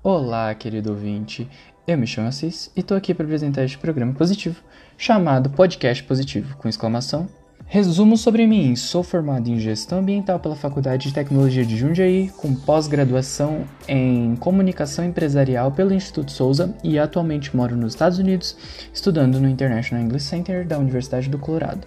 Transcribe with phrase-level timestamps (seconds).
[0.00, 1.48] Olá, querido ouvinte.
[1.84, 4.62] Eu me chamo Assis e tô aqui para apresentar este programa positivo
[4.96, 7.28] chamado Podcast Positivo, com exclamação.
[7.66, 12.54] Resumo sobre mim: sou formado em Gestão Ambiental pela Faculdade de Tecnologia de Jundiaí, com
[12.54, 18.56] pós-graduação em Comunicação Empresarial pelo Instituto Souza e atualmente moro nos Estados Unidos,
[18.94, 21.84] estudando no International English Center da Universidade do Colorado.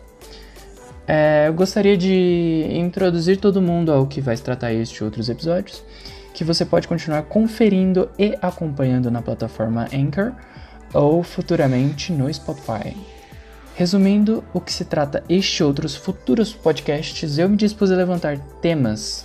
[1.07, 5.29] É, eu gostaria de introduzir todo mundo ao que vai se tratar este e outros
[5.29, 5.83] episódios,
[6.41, 10.31] que você pode continuar conferindo e acompanhando na plataforma Anchor
[10.91, 12.97] ou futuramente no Spotify.
[13.75, 18.39] Resumindo o que se trata este e outros futuros podcasts, eu me dispus a levantar
[18.59, 19.23] temas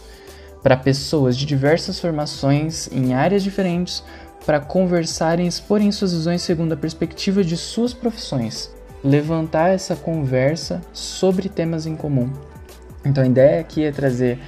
[0.62, 4.04] para pessoas de diversas formações em áreas diferentes
[4.44, 8.70] para conversarem e exporem suas visões segundo a perspectiva de suas profissões,
[9.02, 12.30] levantar essa conversa sobre temas em comum.
[13.06, 14.38] Então a ideia aqui é trazer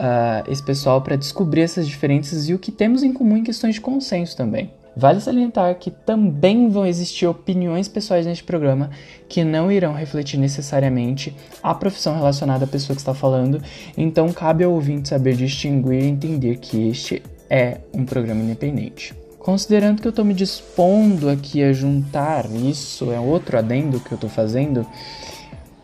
[0.00, 3.74] uh, esse pessoal para descobrir essas diferenças e o que temos em comum em questões
[3.74, 4.70] de consenso também.
[4.96, 8.90] Vale salientar que também vão existir opiniões pessoais neste programa
[9.28, 13.62] que não irão refletir necessariamente a profissão relacionada à pessoa que está falando,
[13.96, 19.14] então cabe ao ouvinte saber distinguir e entender que este é um programa independente.
[19.38, 24.16] Considerando que eu estou me dispondo aqui a juntar isso, é outro adendo que eu
[24.16, 24.86] estou fazendo,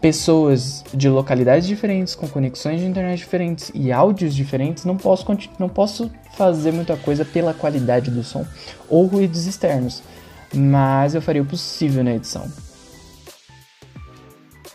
[0.07, 5.27] pessoas de localidades diferentes, com conexões de internet diferentes e áudios diferentes, não posso,
[5.59, 8.47] não posso fazer muita coisa pela qualidade do som
[8.89, 10.05] ou ruídos externos,
[10.55, 12.49] mas eu farei o possível na edição.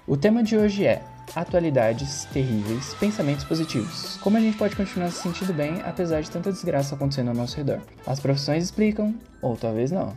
[0.05, 1.01] O tema de hoje é
[1.33, 4.17] atualidades terríveis, pensamentos positivos.
[4.17, 7.55] Como a gente pode continuar se sentindo bem apesar de tanta desgraça acontecendo ao nosso
[7.55, 7.79] redor?
[8.05, 10.13] As profissões explicam, ou talvez não.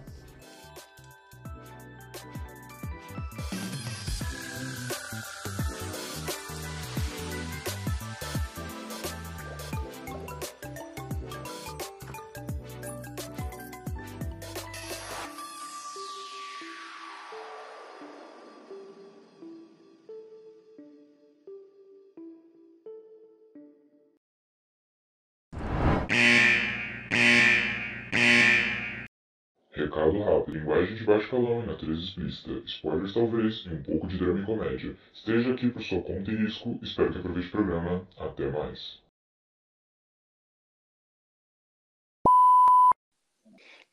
[30.04, 34.18] Recado rápido, linguagem de baixo calão e natureza explícita, spoilers talvez e um pouco de
[34.18, 34.96] drama e comédia.
[35.14, 38.06] Esteja aqui por sua conta e risco, espero que aproveite o programa.
[38.18, 39.00] Até mais.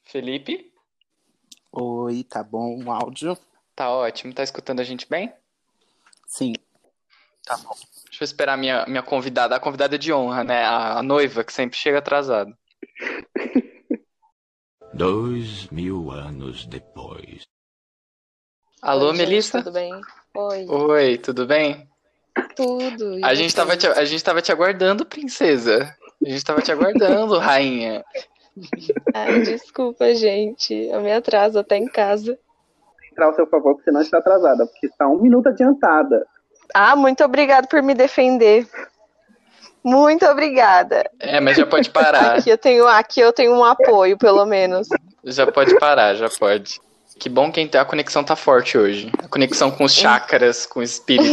[0.04, 0.74] Felipe?
[1.72, 3.38] Oi, tá bom o áudio?
[3.74, 5.32] Tá ótimo, tá escutando a gente bem?
[6.28, 6.54] Sim.
[7.46, 7.74] Tá bom.
[8.06, 10.62] Deixa eu esperar minha, minha convidada, a convidada de honra, né?
[10.64, 12.54] A, a noiva, que sempre chega atrasada.
[14.94, 17.44] Dois mil anos depois.
[18.81, 19.57] Alô, Oi, gente, Melissa?
[19.59, 20.02] Tudo bem?
[20.35, 20.66] Oi.
[20.68, 21.88] Oi, tudo bem?
[22.56, 23.18] Tudo.
[23.24, 25.96] A gente, tava te, a gente tava te aguardando, princesa.
[26.24, 28.03] A gente tava te aguardando, rainha.
[29.13, 30.74] Ai, desculpa, gente.
[30.74, 32.38] Eu me atraso até em casa.
[33.09, 36.25] Entrar ao seu favor, porque você não está atrasada, porque está um minuto adiantada.
[36.74, 38.68] Ah, muito obrigada por me defender.
[39.84, 41.09] Muito obrigada.
[41.19, 42.38] É, mas já pode parar.
[42.40, 44.88] Aqui eu tenho, aqui eu tenho um apoio, pelo menos.
[45.24, 46.80] Já pode parar, já pode.
[47.19, 49.12] Que bom que a conexão tá forte hoje.
[49.24, 51.30] A conexão com os chakras, com os espíritos.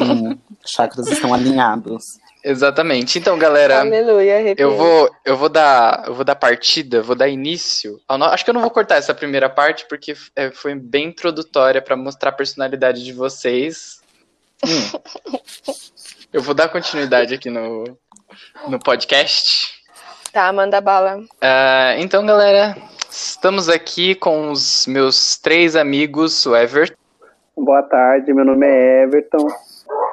[0.00, 2.18] Hum, chakras estão alinhados.
[2.44, 3.18] Exatamente.
[3.18, 8.00] Então, galera, Aleluia, eu vou, eu vou dar, eu vou dar partida, vou dar início.
[8.08, 11.08] ao no- Acho que eu não vou cortar essa primeira parte porque é, foi bem
[11.08, 14.00] introdutória pra mostrar a personalidade de vocês.
[14.64, 14.98] Hum.
[16.32, 17.84] Eu vou dar continuidade aqui no,
[18.66, 19.70] no podcast.
[20.32, 21.20] Tá, manda bala.
[21.42, 22.74] Ah, então, galera,
[23.10, 26.96] estamos aqui com os meus três amigos, o Everton.
[27.54, 29.46] Boa tarde, meu nome é Everton.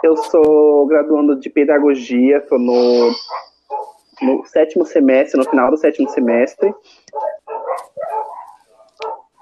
[0.04, 3.16] Eu sou graduando de pedagogia, estou no,
[4.22, 6.74] no sétimo semestre, no final do sétimo semestre.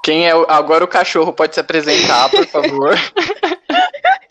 [0.04, 2.96] Quem é o, agora o cachorro pode se apresentar, por favor.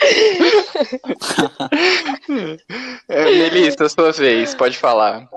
[3.08, 5.28] é, Melissa, sua vez, pode falar.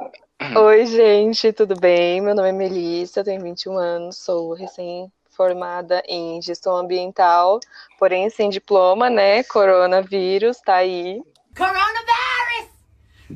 [0.55, 2.21] Oi, gente, tudo bem?
[2.21, 7.59] Meu nome é Melissa, eu tenho 21 anos, sou recém-formada em gestão ambiental,
[7.99, 9.43] porém sem diploma, né?
[9.43, 11.21] Coronavírus, tá aí.
[11.55, 12.69] Coronavirus!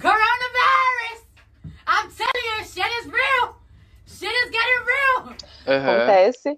[0.01, 1.25] Coronavirus!
[1.87, 3.55] I'm telling you, shit is real!
[4.07, 5.35] Shit is getting real!
[5.67, 5.95] Aham.
[6.03, 6.55] Acontece.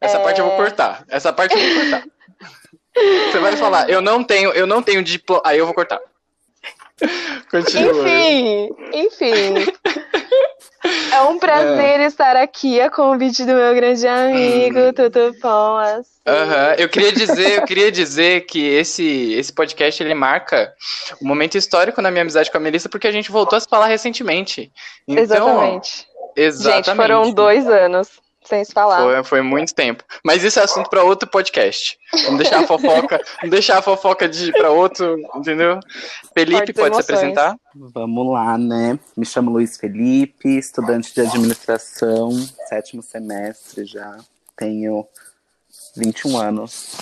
[0.00, 0.22] Essa É.
[0.22, 1.04] parte eu vou cortar.
[1.08, 2.04] Essa parte eu vou cortar.
[2.96, 5.42] Você vai falar, eu não tenho, eu não tenho diploma.
[5.44, 6.00] Aí eu vou cortar.
[7.50, 8.08] Continua.
[8.08, 9.72] Enfim, enfim.
[11.12, 15.76] É um prazer estar aqui a convite do meu grande amigo, tudo bom?
[15.76, 16.10] Assim.
[16.26, 20.72] Aham, Eu queria dizer, eu queria dizer que esse, esse podcast ele marca
[21.20, 23.68] um momento histórico na minha amizade com a Melissa, porque a gente voltou a se
[23.68, 24.72] falar recentemente.
[25.06, 26.06] Então, Exatamente.
[26.36, 26.86] Exatamente.
[26.86, 28.08] Gente, foram dois anos
[28.46, 29.02] sem se falar.
[29.02, 30.04] Foi, foi muito tempo.
[30.24, 31.98] Mas isso é assunto para outro podcast.
[32.24, 35.80] Vamos deixar a fofoca, vamos deixar a fofoca de para outro, entendeu?
[36.32, 37.56] Felipe, Fortes pode se apresentar?
[37.74, 38.98] Vamos lá, né?
[39.16, 42.30] Me chamo Luiz Felipe, estudante de administração,
[42.68, 44.16] sétimo semestre já.
[44.56, 45.06] Tenho
[45.96, 46.96] 21 anos.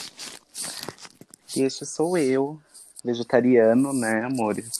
[1.56, 2.58] E este sou eu,
[3.04, 4.70] vegetariano, né, amores?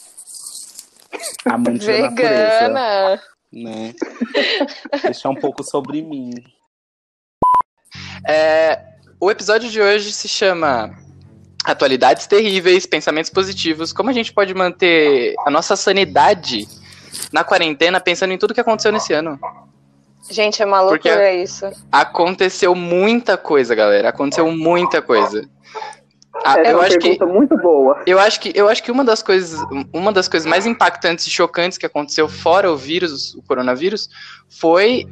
[1.44, 3.22] Amante da natureza, Vegana.
[3.54, 3.94] Né?
[5.02, 6.30] Deixar um pouco sobre mim.
[8.28, 8.80] É,
[9.20, 10.96] o episódio de hoje se chama
[11.64, 13.92] Atualidades Terríveis, Pensamentos Positivos.
[13.92, 16.66] Como a gente pode manter a nossa sanidade
[17.32, 19.38] na quarentena pensando em tudo que aconteceu nesse ano?
[20.30, 21.70] Gente, é uma Porque- loucura isso.
[21.92, 24.08] Aconteceu muita coisa, galera.
[24.08, 25.48] Aconteceu muita coisa.
[26.44, 28.02] Ah, é eu uma acho que pergunta muito boa.
[28.06, 29.60] Eu acho que eu acho que uma das coisas
[29.92, 34.08] uma das coisas mais impactantes e chocantes que aconteceu fora o vírus, o coronavírus,
[34.48, 35.06] foi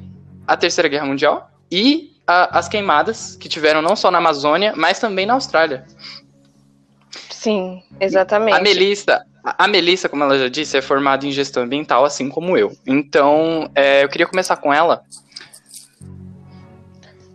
[0.46, 4.98] a Terceira Guerra Mundial e a- as queimadas que tiveram não só na Amazônia, mas
[4.98, 5.84] também na Austrália.
[7.30, 8.56] Sim, exatamente.
[8.58, 12.28] A Melissa, a a Melissa, como ela já disse, é formada em gestão ambiental, assim
[12.28, 12.72] como eu.
[12.86, 15.02] Então, é, eu queria começar com ela.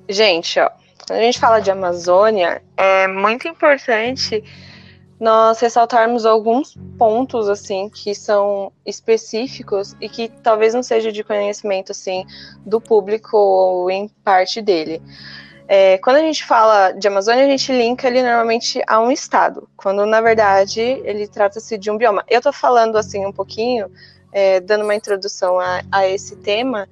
[0.10, 0.70] Gente, ó,
[1.08, 4.44] quando a gente fala de Amazônia, é muito importante
[5.18, 11.94] nós ressaltarmos alguns pontos assim que são específicos e que talvez não seja de conhecimento
[11.94, 12.26] assim
[12.66, 15.02] do público ou em parte dele.
[15.66, 19.68] É, quando a gente fala de Amazônia, a gente linka ele normalmente a um estado,
[19.78, 22.24] quando na verdade ele trata-se de um bioma.
[22.30, 23.90] Eu tô falando assim um pouquinho,
[24.32, 26.88] é, dando uma introdução a, a esse tema,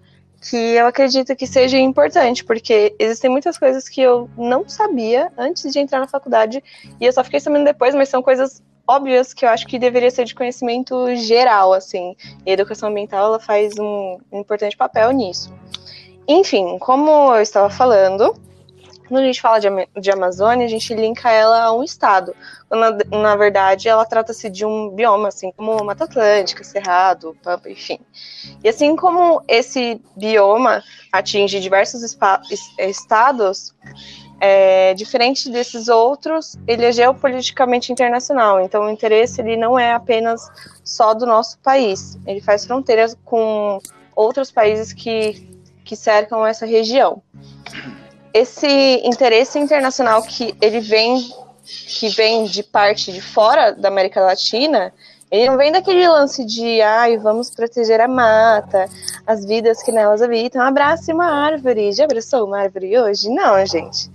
[0.50, 5.72] que eu acredito que seja importante, porque existem muitas coisas que eu não sabia antes
[5.72, 6.64] de entrar na faculdade
[7.00, 10.12] e eu só fiquei sabendo depois, mas são coisas óbvias que eu acho que deveria
[10.12, 12.16] ser de conhecimento geral, assim.
[12.46, 15.52] E a educação ambiental ela faz um, importante papel nisso.
[16.28, 18.36] Enfim, como eu estava falando,
[19.08, 19.68] quando a gente fala de,
[20.00, 22.36] de Amazônia, a gente linka ela a um estado.
[22.70, 28.00] Na, na verdade, ela trata-se de um bioma, assim como Mata Atlântica, Cerrado, Pampa, enfim.
[28.64, 32.02] E assim como esse bioma atinge diversos
[32.80, 33.74] estados,
[34.40, 38.60] é, diferente desses outros, ele é geopoliticamente internacional.
[38.60, 40.50] Então, o interesse ele não é apenas
[40.84, 42.18] só do nosso país.
[42.26, 43.80] Ele faz fronteiras com
[44.16, 45.48] outros países que,
[45.84, 47.22] que cercam essa região.
[48.36, 48.68] Esse
[49.08, 51.26] interesse internacional que ele vem
[51.66, 54.94] que vem de parte de fora da América Latina,
[55.32, 58.90] ele não vem daquele lance de, ai, vamos proteger a mata,
[59.26, 61.94] as vidas que nelas habitam, abrace uma árvore.
[61.94, 63.30] Já abraçou uma árvore hoje?
[63.30, 64.12] Não, gente.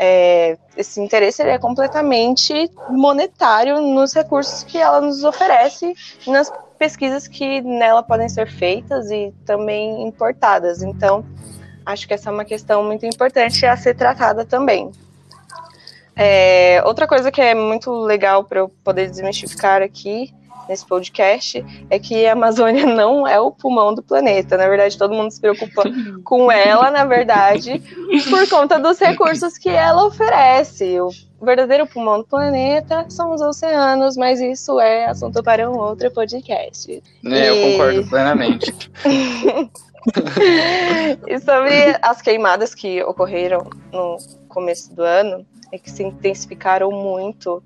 [0.00, 5.94] É, esse interesse é completamente monetário nos recursos que ela nos oferece,
[6.26, 10.82] nas pesquisas que nela podem ser feitas e também importadas.
[10.82, 11.24] Então,
[11.84, 14.90] acho que essa é uma questão muito importante a ser tratada também.
[16.16, 20.32] É, outra coisa que é muito legal para eu poder desmistificar aqui
[20.68, 24.56] nesse podcast é que a Amazônia não é o pulmão do planeta.
[24.56, 25.82] Na verdade, todo mundo se preocupa
[26.24, 27.82] com ela, na verdade,
[28.30, 30.98] por conta dos recursos que ela oferece.
[31.00, 31.10] O
[31.44, 37.02] verdadeiro pulmão do planeta são os oceanos, mas isso é assunto para um outro podcast.
[37.26, 38.72] É, eu E- concordo plenamente.
[41.26, 44.18] e sobre as queimadas que ocorreram no
[44.48, 47.62] começo do ano, é que se intensificaram muito,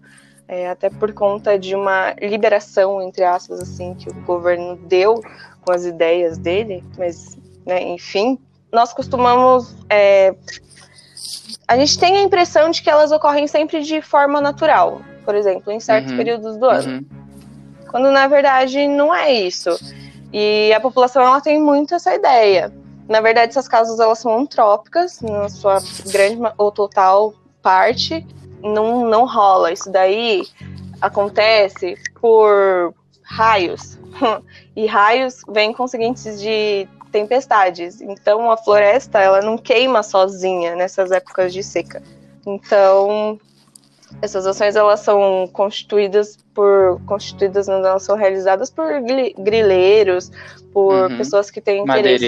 [0.47, 5.23] é, até por conta de uma liberação, entre aspas, assim, que o governo deu
[5.64, 8.38] com as ideias dele, mas, né, enfim,
[8.73, 9.75] nós costumamos.
[9.90, 10.35] é,
[11.66, 15.71] a gente tem a impressão de que elas ocorrem sempre de forma natural, por exemplo,
[15.71, 16.16] em certos Uhum.
[16.16, 17.04] períodos do ano Uhum.
[17.90, 19.71] quando na verdade não é isso.
[20.32, 22.73] E a população ela tem muito essa ideia.
[23.08, 27.32] Na verdade, essas casas elas são antrópicas, na sua grande ou total
[27.62, 28.26] parte,
[28.62, 29.73] não, não rola.
[29.73, 30.42] Isso daí
[31.00, 33.99] acontece por raios.
[34.76, 38.00] e raios vêm conseguintes de tempestades.
[38.00, 42.02] Então a floresta ela não queima sozinha nessas épocas de seca.
[42.47, 43.38] Então
[44.23, 50.29] essas ações elas são constituídas por constituídas, não, são realizadas por gri- grileiros,
[50.73, 51.17] por Uhum.
[51.17, 52.27] pessoas que têm interesse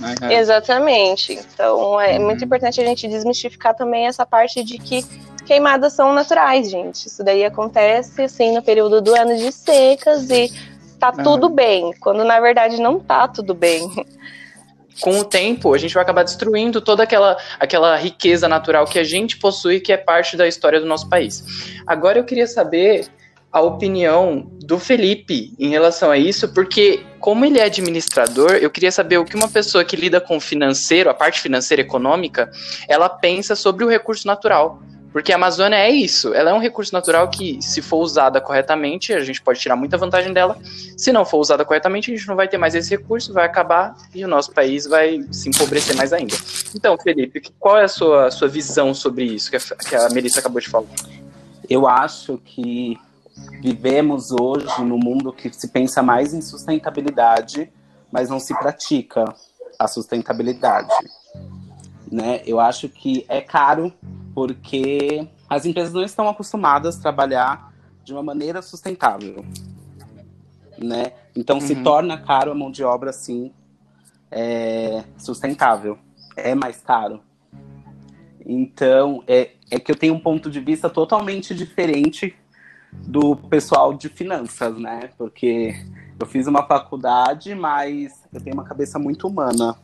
[0.00, 0.38] né?
[0.38, 1.32] Exatamente.
[1.32, 2.26] Então é Uhum.
[2.26, 5.04] muito importante a gente desmistificar também essa parte de que
[5.44, 7.08] queimadas são naturais, gente.
[7.08, 10.52] Isso daí acontece assim no período do ano de secas e
[11.00, 13.90] tá tudo bem, quando na verdade não tá tudo bem.
[15.00, 19.02] com o tempo, a gente vai acabar destruindo toda aquela, aquela riqueza natural que a
[19.02, 21.42] gente possui, que é parte da história do nosso país.
[21.84, 23.08] Agora eu queria saber
[23.54, 28.90] a opinião do Felipe em relação a isso, porque como ele é administrador, eu queria
[28.90, 32.50] saber o que uma pessoa que lida com o financeiro, a parte financeira econômica,
[32.88, 34.82] ela pensa sobre o recurso natural.
[35.12, 39.12] Porque a Amazônia é isso, ela é um recurso natural que, se for usada corretamente,
[39.12, 40.58] a gente pode tirar muita vantagem dela.
[40.96, 43.94] Se não for usada corretamente, a gente não vai ter mais esse recurso, vai acabar
[44.12, 46.34] e o nosso país vai se empobrecer mais ainda.
[46.74, 50.40] Então, Felipe, qual é a sua, sua visão sobre isso que a, que a Melissa
[50.40, 50.88] acabou de falar?
[51.70, 52.98] Eu acho que
[53.60, 57.72] vivemos hoje no mundo que se pensa mais em sustentabilidade,
[58.10, 59.24] mas não se pratica
[59.78, 60.94] a sustentabilidade.
[62.10, 62.42] Né?
[62.46, 63.92] Eu acho que é caro
[64.34, 67.72] porque as empresas não estão acostumadas a trabalhar
[68.04, 69.44] de uma maneira sustentável,
[70.76, 71.12] né?
[71.34, 71.66] Então uhum.
[71.66, 73.50] se torna caro a mão de obra assim
[74.30, 75.98] é, sustentável,
[76.36, 77.22] é mais caro.
[78.44, 82.36] Então é, é que eu tenho um ponto de vista totalmente diferente
[83.06, 85.10] do pessoal de finanças, né?
[85.18, 85.74] Porque
[86.18, 89.76] eu fiz uma faculdade, mas eu tenho uma cabeça muito humana.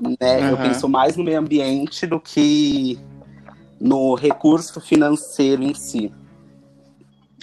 [0.00, 0.38] Né?
[0.38, 0.50] Uhum.
[0.50, 2.98] Eu penso mais no meio ambiente do que
[3.80, 6.12] no recurso financeiro em si.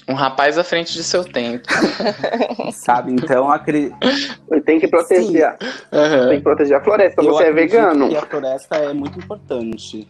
[0.07, 1.67] Um rapaz à frente de seu tempo.
[2.73, 3.95] Sabe, então acredito.
[4.65, 5.57] Tem que proteger.
[5.91, 6.29] Uhum.
[6.29, 7.21] Tem que proteger a floresta.
[7.21, 8.09] Eu você é vegano.
[8.09, 10.07] Que a floresta é muito importante.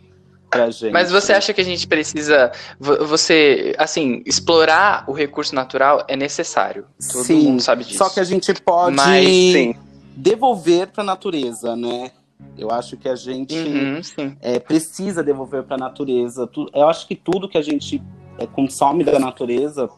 [0.52, 0.92] Pra gente.
[0.92, 6.86] Mas você acha que a gente precisa, você, assim, explorar o recurso natural é necessário?
[7.10, 7.98] Todo sim, mundo sabe disso.
[7.98, 9.74] Só que a gente pode Mas,
[10.14, 12.12] devolver para a natureza, né?
[12.58, 14.02] Eu acho que a gente uhum,
[14.42, 16.50] é, precisa devolver para a natureza.
[16.74, 18.04] Eu acho que tudo que a gente
[18.38, 19.90] é, consome da natureza,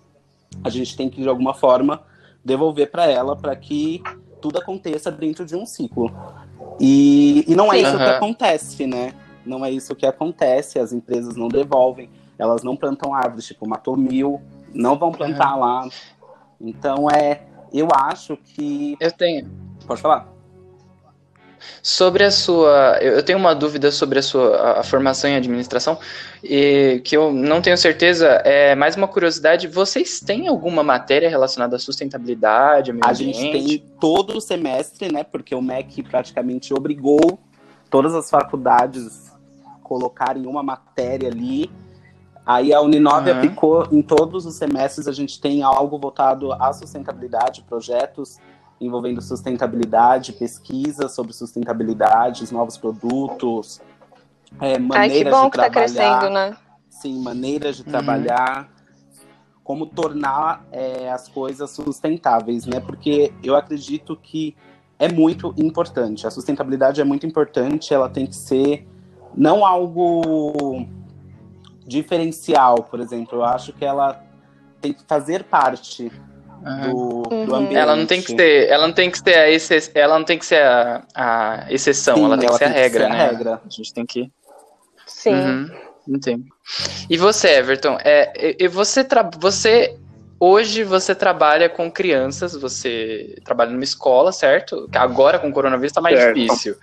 [0.63, 2.03] a gente tem que, de alguma forma,
[2.45, 4.03] devolver para ela para que
[4.39, 6.13] tudo aconteça dentro de um ciclo.
[6.79, 7.97] E, e não é isso uhum.
[7.97, 9.13] que acontece, né?
[9.45, 10.79] Não é isso que acontece.
[10.79, 14.41] As empresas não devolvem, elas não plantam árvores, tipo, matou mil,
[14.73, 15.59] não vão plantar uhum.
[15.59, 15.89] lá.
[16.59, 17.41] Então, é.
[17.73, 18.95] Eu acho que.
[18.99, 19.49] Eu tenho.
[19.87, 20.31] Pode falar.
[21.81, 22.99] Sobre a sua.
[23.01, 25.97] Eu tenho uma dúvida sobre a sua a formação em administração,
[26.43, 29.67] e que eu não tenho certeza, é mais uma curiosidade.
[29.67, 32.91] Vocês têm alguma matéria relacionada à sustentabilidade?
[32.91, 33.15] a ambiente?
[33.15, 35.23] gente tem todo o semestre, né?
[35.23, 37.39] Porque o MEC praticamente obrigou
[37.89, 39.32] todas as faculdades
[39.83, 41.69] colocarem uma matéria ali.
[42.45, 43.37] Aí a Uninove uhum.
[43.37, 48.39] aplicou em todos os semestres, a gente tem algo voltado à sustentabilidade, projetos
[48.81, 53.81] envolvendo sustentabilidade, pesquisa sobre sustentabilidade, novos produtos,
[54.59, 55.69] é, maneiras Ai, que bom de que tá trabalhar.
[55.69, 56.57] Tá crescendo, né?
[56.89, 57.89] Sim, maneiras de uhum.
[57.89, 58.69] trabalhar,
[59.63, 62.79] como tornar é, as coisas sustentáveis, né?
[62.79, 64.55] Porque eu acredito que
[64.99, 66.27] é muito importante.
[66.27, 68.87] A sustentabilidade é muito importante, ela tem que ser
[69.35, 70.85] não algo
[71.85, 73.39] diferencial, por exemplo.
[73.39, 74.23] Eu acho que ela
[74.81, 76.11] tem que fazer parte
[76.63, 77.45] do, uhum.
[77.45, 77.75] do ambiente.
[77.75, 80.37] Ela não tem que ser, ela não tem que ser a exce, ela não tem
[80.37, 83.09] que ser a, a exceção, Sim, ela tem ela que ser, tem a, regra, ser
[83.09, 83.15] né?
[83.15, 84.31] a regra, A gente tem que.
[85.05, 85.33] Sim.
[85.33, 85.69] Uhum,
[86.07, 86.45] entendo.
[87.09, 89.29] E você, Everton, é, e você, tra...
[89.37, 89.97] você
[90.39, 94.89] hoje você trabalha com crianças, você trabalha numa escola, certo?
[94.93, 96.35] Agora com o coronavírus está mais certo.
[96.35, 96.75] difícil.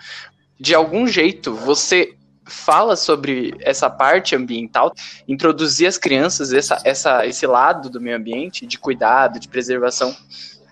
[0.59, 2.15] De algum jeito, você
[2.51, 4.93] fala sobre essa parte ambiental,
[5.27, 10.15] introduzir as crianças essa, essa, esse lado do meio ambiente, de cuidado, de preservação,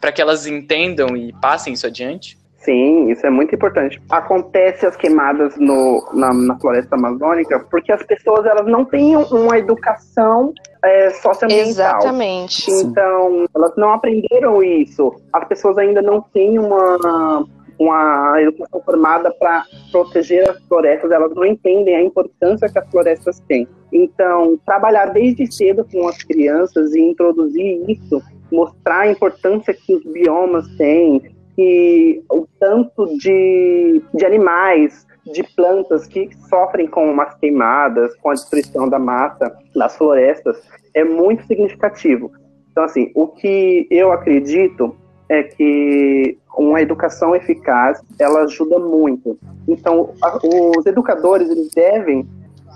[0.01, 2.39] para que elas entendam e passem isso adiante?
[2.59, 3.99] Sim, isso é muito importante.
[4.11, 9.57] Acontece as queimadas no, na, na, floresta amazônica porque as pessoas elas não têm uma
[9.57, 10.53] educação
[10.85, 11.99] é, socioambiental.
[11.99, 12.71] Exatamente.
[12.71, 15.15] Então, elas não aprenderam isso.
[15.33, 17.47] As pessoas ainda não têm uma
[17.79, 23.41] uma educação formada para proteger as florestas, elas não entendem a importância que as florestas
[23.41, 23.69] têm.
[23.93, 28.21] Então, trabalhar desde cedo com as crianças e introduzir isso,
[28.51, 31.23] mostrar a importância que os biomas têm,
[31.55, 38.35] que o tanto de, de animais, de plantas que sofrem com as queimadas, com a
[38.35, 40.61] destruição da mata das florestas,
[40.95, 42.33] é muito significativo.
[42.71, 44.97] Então, assim, o que eu acredito
[45.29, 49.39] é que uma educação eficaz ela ajuda muito.
[49.67, 50.39] Então, a,
[50.77, 52.27] os educadores eles devem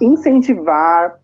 [0.01, 1.19] incentivar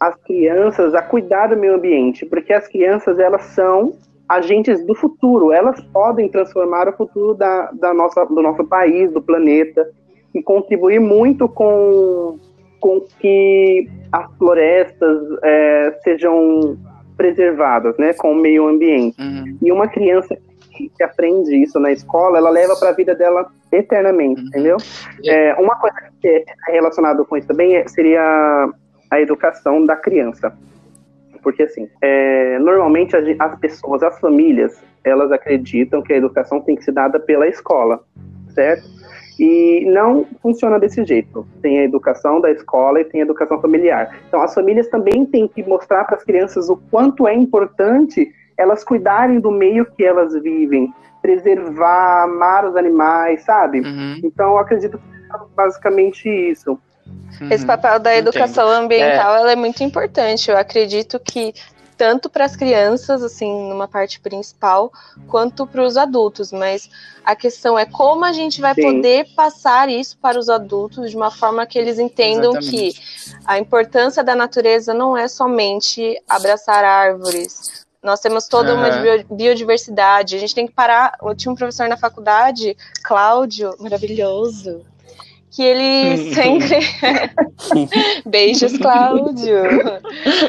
[0.00, 3.94] as crianças a cuidar do meio ambiente, porque as crianças elas são
[4.28, 9.22] agentes do futuro, elas podem transformar o futuro da, da nossa, do nosso país, do
[9.22, 9.88] planeta,
[10.34, 12.38] e contribuir muito com,
[12.80, 16.78] com que as florestas é, sejam
[17.16, 19.20] preservadas, né, com o meio ambiente.
[19.20, 19.58] Uhum.
[19.62, 20.36] E uma criança
[20.90, 24.46] que aprende isso na escola, ela leva para a vida dela eternamente, uhum.
[24.48, 24.76] entendeu?
[25.24, 28.68] É, uma coisa que é relacionada com isso também é, seria
[29.10, 30.52] a educação da criança.
[31.42, 36.60] porque assim, é, normalmente a gen- as pessoas, as famílias, elas acreditam que a educação
[36.60, 38.00] tem que ser dada pela escola,
[38.54, 38.84] certo?
[39.40, 41.44] E não funciona desse jeito.
[41.60, 44.16] Tem a educação da escola e tem a educação familiar.
[44.28, 48.84] Então, as famílias também têm que mostrar para as crianças o quanto é importante elas
[48.84, 53.80] cuidarem do meio que elas vivem, preservar, amar os animais, sabe?
[53.80, 56.78] Uhum, Então, eu acredito que seja basicamente isso.
[57.50, 57.66] Esse uhum.
[57.66, 58.28] papel da entendo.
[58.28, 60.50] educação ambiental ela é muito importante.
[60.50, 61.52] Eu acredito que
[61.96, 64.92] tanto para as crianças, assim, numa parte principal,
[65.28, 66.50] quanto para os adultos.
[66.50, 66.90] Mas
[67.24, 68.82] a questão é como a gente vai Sim.
[68.82, 73.36] poder passar isso para os adultos de uma forma que eles entendam que Exatamente.
[73.46, 77.81] a importância da natureza não é somente abraçar árvores.
[78.02, 79.02] Nós temos toda uma Aham.
[79.02, 80.34] bio- biodiversidade.
[80.34, 81.16] A gente tem que parar.
[81.22, 84.80] Eu tinha um professor na faculdade, Cláudio, maravilhoso,
[85.50, 86.78] que ele sempre.
[88.26, 89.62] Beijos, Cláudio.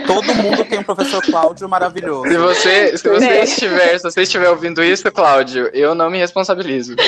[0.08, 2.28] Todo mundo tem um professor Cláudio maravilhoso.
[2.32, 3.44] Se você, se você Né?
[3.44, 6.96] estiver, se você estiver ouvindo isso, Cláudio, eu não me responsabilizo.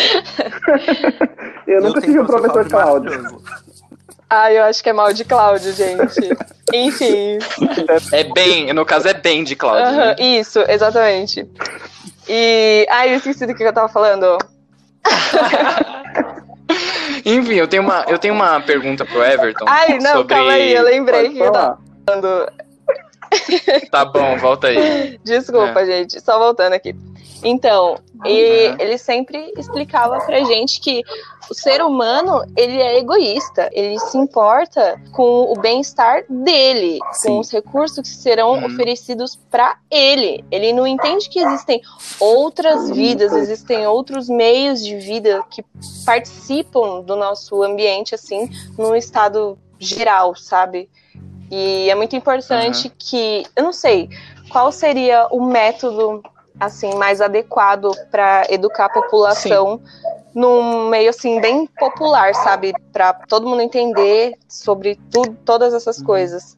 [1.68, 3.10] Eu nunca tenho tive um professor Cláudio.
[3.12, 3.44] maravilhoso.
[4.30, 6.30] Ah, eu acho que é mal de Cláudio, gente.
[6.74, 7.38] Enfim.
[8.12, 9.96] É bem, no caso é bem de Cláudio.
[9.96, 10.16] Né?
[10.20, 11.48] isso, exatamente.
[12.28, 12.88] E.
[12.90, 14.38] Ai, eu esqueci do que eu tava falando.
[17.26, 19.66] Enfim, eu tenho uma, eu tenho uma pergunta pro Everton.
[19.68, 20.36] Ai, não, sobre...
[20.36, 22.52] calma aí, eu lembrei que eu tava falando.
[23.92, 25.20] Tá bom, volta aí.
[25.24, 25.86] Desculpa, É.
[25.86, 26.96] gente, só voltando aqui.
[27.44, 28.76] Então, e Uhum.
[28.80, 31.04] ele sempre explicava pra gente que
[31.50, 37.28] o ser humano, ele é egoísta, ele se importa com o bem-estar dele, Sim.
[37.30, 38.66] com os recursos que serão Uhum.
[38.66, 40.44] oferecidos pra ele.
[40.50, 41.82] Ele não entende que existem
[42.20, 45.64] outras vidas, existem outros meios de vida que
[46.06, 50.90] participam do nosso ambiente assim, num estado geral, sabe?
[51.52, 54.10] E é muito importante que, eu não sei,
[54.50, 56.24] qual seria o método
[56.60, 59.82] assim mais adequado para educar a população
[60.34, 66.56] num meio assim bem popular, sabe, Pra todo mundo entender sobre tudo, todas essas coisas.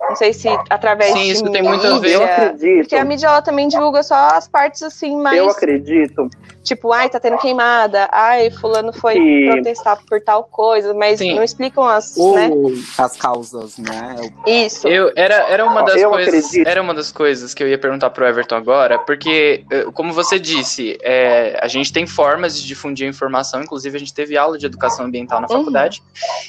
[0.00, 2.14] Não sei se através Sim, de isso tem mídia, muito a ver.
[2.14, 2.78] Eu acredito.
[2.80, 6.28] porque a mídia ela também divulga só as partes assim mais Eu acredito
[6.62, 11.34] tipo, ai, tá tendo queimada, ai, fulano foi que protestar por tal coisa, mas Sim.
[11.34, 12.50] não explicam as, O- né?
[12.98, 14.16] As causas, né?
[14.46, 14.86] Isso.
[14.86, 16.68] Eu, era, era, uma das Eu coisas, acredito.
[16.68, 20.38] era uma das coisas que eu ia perguntar pro Everton agora, porque, eh, como você
[20.38, 24.58] disse, é, a gente tem formas de difundir a informação, inclusive a gente teve aula
[24.58, 25.58] de educação ambiental na Uhum.
[25.58, 26.02] faculdade,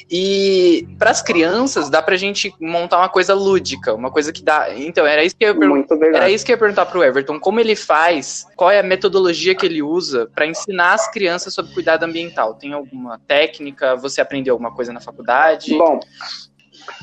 [0.09, 4.67] e para as crianças dá pra gente montar uma coisa lúdica, uma coisa que dá.
[4.75, 5.75] Então, era isso que eu ia perguntar.
[5.77, 6.21] muito legal.
[6.21, 9.55] Era isso que eu ia perguntar pro Everton, como ele faz, qual é a metodologia
[9.55, 10.01] que ele usa
[10.33, 12.55] para ensinar as crianças sobre cuidado ambiental?
[12.55, 13.95] Tem alguma técnica?
[13.95, 15.77] Você aprendeu alguma coisa na faculdade?
[15.77, 15.99] Bom,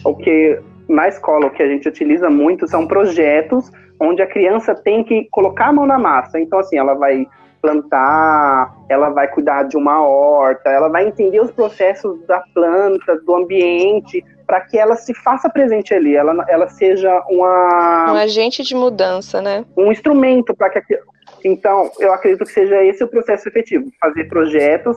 [0.04, 4.74] o que na escola o que a gente utiliza muito são projetos onde a criança
[4.74, 6.38] tem que colocar a mão na massa.
[6.38, 7.26] Então, assim, ela vai
[7.60, 13.34] plantar, ela vai cuidar de uma horta, ela vai entender os processos da planta, do
[13.34, 18.74] ambiente, para que ela se faça presente ali, ela, ela seja uma Um agente de
[18.74, 19.64] mudança, né?
[19.76, 21.00] um instrumento para que aquilo...
[21.44, 24.96] então eu acredito que seja esse o processo efetivo fazer projetos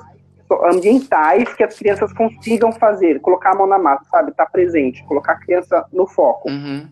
[0.63, 5.33] ambientais que as crianças consigam fazer colocar a mão na massa sabe estar presente colocar
[5.33, 6.87] a criança no foco Uhum.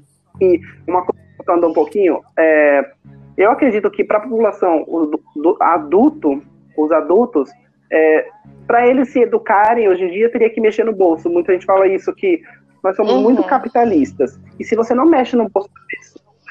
[0.88, 2.92] uma coisa voltando um pouquinho é,
[3.38, 6.42] eu acredito que para a população o do- do adulto
[6.78, 7.50] os adultos
[7.92, 8.28] é,
[8.68, 11.88] para eles se educarem hoje em dia teria que mexer no bolso muita gente fala
[11.88, 12.42] isso que
[12.82, 13.22] nós somos Uhum.
[13.24, 15.70] muito capitalistas e se você não mexe no bolso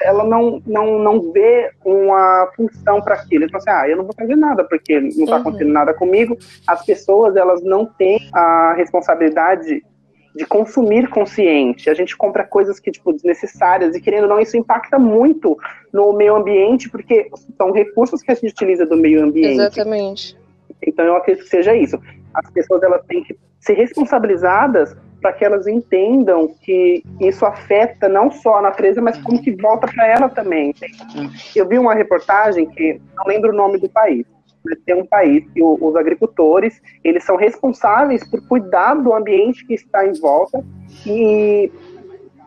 [0.03, 3.45] ela não, não, não vê uma função para aquilo.
[3.45, 5.41] Então, assim, ah, eu não vou fazer nada porque não está Uhum.
[5.41, 6.37] acontecendo nada comigo.
[6.67, 9.83] As pessoas, elas não têm a responsabilidade
[10.35, 11.89] de consumir consciente.
[11.89, 15.57] A gente compra coisas que, tipo, desnecessárias e, querendo ou não, isso impacta muito
[15.91, 19.55] no meio ambiente porque são recursos que a gente utiliza do meio ambiente.
[19.59, 20.37] Exatamente.
[20.85, 21.99] Então, eu acredito que seja isso.
[22.33, 28.31] As pessoas, elas têm que ser responsabilizadas para que elas entendam que isso afeta não
[28.31, 30.73] só a natureza, mas como que volta para ela também.
[31.55, 34.25] Eu vi uma reportagem que não lembro o nome do país,
[34.63, 39.73] mas tem um país que os agricultores eles são responsáveis por cuidar do ambiente que
[39.73, 40.63] está em volta
[41.05, 41.71] e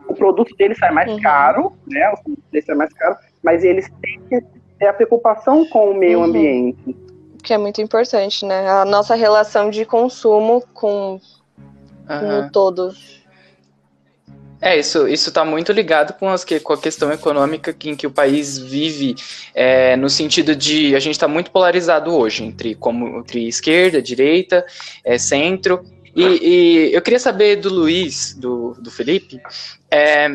[0.08, 1.20] o produto deles sai mais Uhum.
[1.22, 2.08] caro, né?
[2.10, 4.46] O produto deles sai mais caro, mas eles têm que
[4.78, 6.24] ter a preocupação com o meio Uhum.
[6.24, 6.96] ambiente.
[7.42, 8.68] Que é muito importante, né?
[8.68, 11.18] A nossa relação de consumo com,
[12.20, 12.94] o todo.
[14.60, 17.96] É, isso, isso tá muito ligado com, as que, com a questão econômica que, em
[17.96, 19.16] que o país vive,
[19.52, 24.64] é, no sentido de a gente está muito polarizado hoje entre, como, entre esquerda, direita,
[25.04, 25.84] é, centro.
[26.14, 29.40] E, e eu queria saber do Luiz, do, do Felipe,
[29.90, 30.28] é,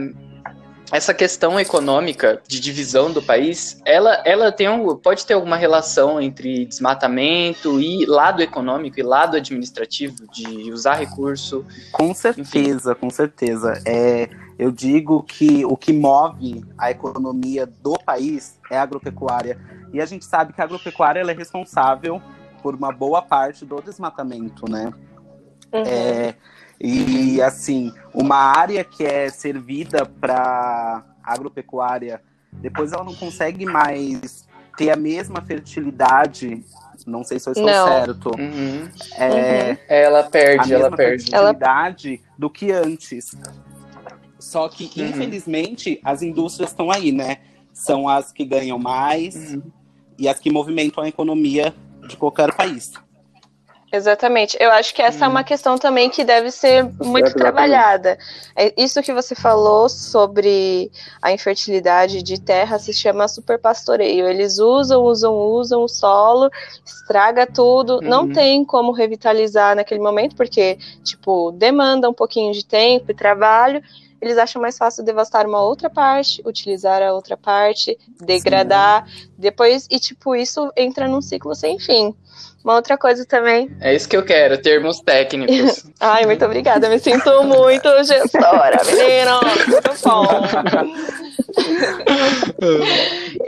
[0.91, 6.21] essa questão econômica de divisão do país, ela, ela tem um, pode ter alguma relação
[6.21, 11.65] entre desmatamento e lado econômico e lado administrativo, de usar recurso.
[11.91, 13.81] Com certeza, com certeza.
[13.85, 19.59] É, eu digo que o que move a economia do país é a agropecuária.
[19.93, 22.21] E a gente sabe que a agropecuária ela é responsável
[22.63, 24.93] por uma boa parte do desmatamento, né?
[25.73, 25.83] Uhum.
[25.85, 26.35] É,
[26.79, 32.21] e assim, uma área que é servida para agropecuária,
[32.53, 36.63] depois ela não consegue mais ter a mesma fertilidade.
[37.05, 37.87] Não sei se eu estou Não.
[37.87, 38.31] certo.
[38.37, 38.89] Uhum.
[39.17, 41.23] É, Ela a perde, ela mesma perde.
[41.25, 43.35] fertilidade do que antes.
[44.39, 45.07] Só que, Uhum.
[45.09, 47.37] infelizmente, as indústrias estão aí, né?
[47.73, 49.61] São as que ganham mais Uhum.
[50.17, 51.73] e as que movimentam a economia
[52.07, 52.91] de qualquer país.
[53.91, 54.57] Exatamente.
[54.59, 55.31] Eu acho que essa é Hum.
[55.31, 58.17] uma questão também que deve ser muito trabalhada.
[58.55, 64.27] É, Isso que você falou sobre a infertilidade de terra se chama superpastoreio.
[64.27, 66.49] Eles usam, usam, usam o solo,
[66.85, 68.01] estraga tudo.
[68.01, 68.33] Não Uhum.
[68.33, 73.81] tem como revitalizar naquele momento, porque, tipo, demanda um pouquinho de tempo e trabalho.
[74.21, 79.05] Eles acham mais fácil devastar uma outra parte, utilizar a outra parte, degradar,
[79.37, 82.13] depois, e tipo, isso entra num ciclo sem fim.
[82.67, 85.85] Uma outra coisa também É isso que eu quero, termos técnicos.
[86.01, 86.89] Ai, muito obrigada.
[86.89, 89.39] Me sinto muito gestora, menino.
[89.69, 90.27] Muito bom.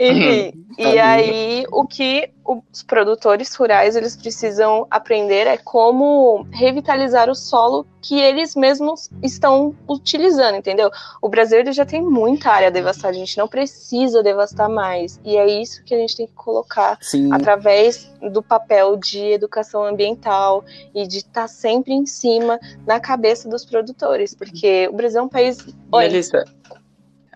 [0.00, 7.34] Enfim, e aí o que os produtores rurais eles precisam aprender é como revitalizar o
[7.34, 10.90] solo que eles mesmos estão utilizando, entendeu?
[11.22, 15.20] O Brasil ele já tem muita área devastada, a gente não precisa devastar mais.
[15.24, 19.84] E é isso que a gente tem que colocar Sim, através do papel de educação
[19.84, 25.22] ambiental e de estar sempre em cima na cabeça dos produtores, porque o Brasil é
[25.22, 25.58] um país.
[25.92, 26.04] Oi.
[26.04, 26.44] Melissa.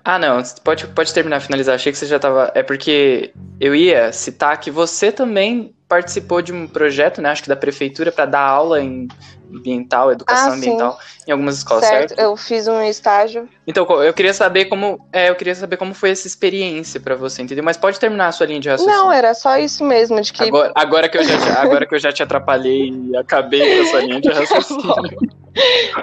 [0.04, 1.74] Ah, não, pode, pode terminar, finalizar.
[1.76, 2.52] Achei que você já tava.
[2.54, 7.30] É porque eu ia citar que você também participou de um projeto, né?
[7.30, 9.08] Acho que da prefeitura, para dar aula em
[9.54, 12.10] ambiental, educação Ah, ambiental, em algumas escolas, certo?
[12.10, 13.48] certo, eu fiz um estágio.
[13.66, 14.98] Então, eu queria saber como.
[15.12, 17.64] É, eu queria saber como foi essa experiência para você, entendeu?
[17.64, 19.04] Mas pode terminar a sua linha de raciocínio.
[19.04, 21.94] Não, era só isso mesmo, de que Agora, agora, que eu já, te- agora que
[21.94, 25.18] eu já te atrapalhei e acabei com essa linha de raciocínio.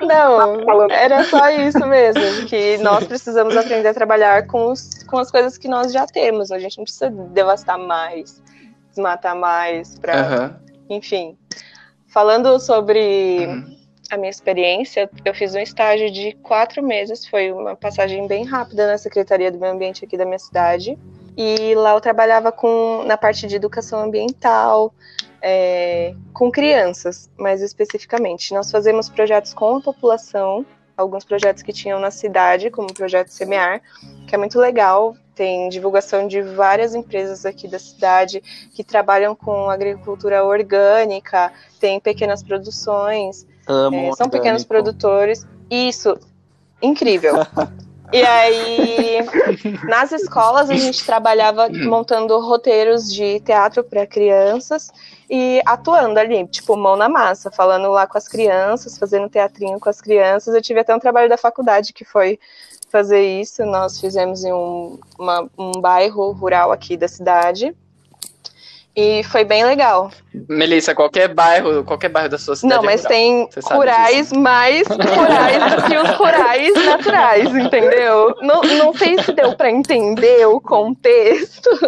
[0.02, 5.18] Não, Falando- era só isso mesmo, que nós precisamos aprender a trabalhar com, os, com
[5.18, 6.52] as coisas que nós já temos.
[6.52, 8.42] A gente não precisa devastar mais,
[8.90, 10.60] desmatar mais, pra, Aham.
[10.90, 11.38] enfim.
[12.08, 13.78] Falando sobre Uhum.
[14.12, 18.88] a minha experiência, eu fiz um estágio de quatro meses, foi uma passagem bem rápida
[18.88, 20.98] na Secretaria do Meio Ambiente aqui da minha cidade.
[21.38, 24.94] E lá eu trabalhava com, na parte de educação ambiental,
[25.42, 28.54] é, com crianças, mais especificamente.
[28.54, 33.30] Nós fazemos projetos com a população, alguns projetos que tinham na cidade, como o projeto
[33.30, 33.82] Semear,
[34.28, 35.16] que é muito legal.
[35.34, 38.42] Tem divulgação de várias empresas aqui da cidade
[38.74, 45.48] que trabalham com agricultura orgânica, tem pequenas produções, é, são pequenos produtores.
[45.70, 46.18] Isso,
[46.82, 47.36] incrível.
[48.13, 49.17] E aí,
[49.88, 54.91] nas escolas, a gente trabalhava montando roteiros de teatro para crianças
[55.30, 59.89] e atuando ali, tipo, mão na massa, falando lá com as crianças, fazendo teatrinho com
[59.89, 60.54] as crianças.
[60.54, 62.38] Eu tive até um trabalho da faculdade que foi
[62.89, 63.63] fazer isso.
[63.65, 67.74] Nós fizemos em um, uma- um bairro rural aqui da cidade.
[68.96, 70.12] E foi bem legal.
[70.50, 73.14] Melissa, qualquer bairro, qualquer bairro da sua cidade Não, é mas rural.
[73.18, 78.36] tem rurais mais rurais do que os rurais naturais, entendeu?
[78.42, 81.70] Não, não sei se deu pra entender o contexto.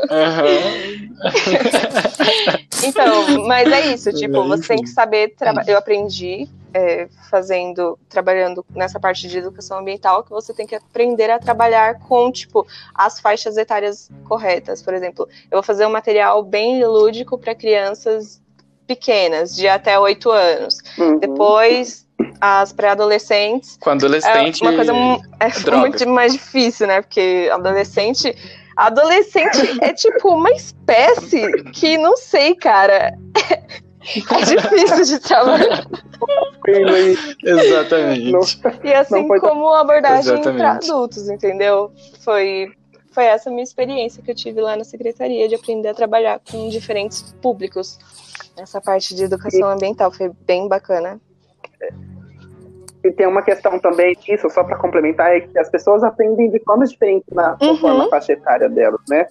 [2.85, 5.71] Então, mas é isso, tipo, você tem que saber trabalhar.
[5.71, 11.29] Eu aprendi é, fazendo, trabalhando nessa parte de educação ambiental, que você tem que aprender
[11.29, 14.81] a trabalhar com, tipo, as faixas etárias corretas.
[14.81, 18.41] Por exemplo, eu vou fazer um material bem lúdico para crianças
[18.87, 20.77] pequenas, de até 8 anos.
[20.97, 21.19] Uhum.
[21.19, 22.05] Depois,
[22.41, 23.77] as pré-adolescentes.
[23.79, 24.63] Com adolescente.
[24.63, 24.93] É uma coisa
[25.39, 25.77] é droga.
[25.77, 27.01] muito mais difícil, né?
[27.01, 28.35] Porque adolescente.
[28.75, 33.13] Adolescente é tipo uma espécie que não sei, cara.
[34.05, 35.87] É difícil de trabalhar.
[37.43, 38.31] Exatamente.
[38.31, 38.41] Não-
[38.83, 41.91] E assim como abordagem para adultos, entendeu?
[42.23, 42.67] Foi,
[43.11, 46.69] foi essa minha experiência que eu tive lá na secretaria de aprender a trabalhar com
[46.69, 47.99] diferentes públicos.
[48.57, 51.19] Nessa parte de educação ambiental foi bem bacana.
[53.03, 56.59] E tem uma questão também disso, só para complementar, é que as pessoas aprendem de
[56.63, 57.57] formas diferentes na, Uhum.
[57.75, 59.27] conforme a faixa etária delas, né?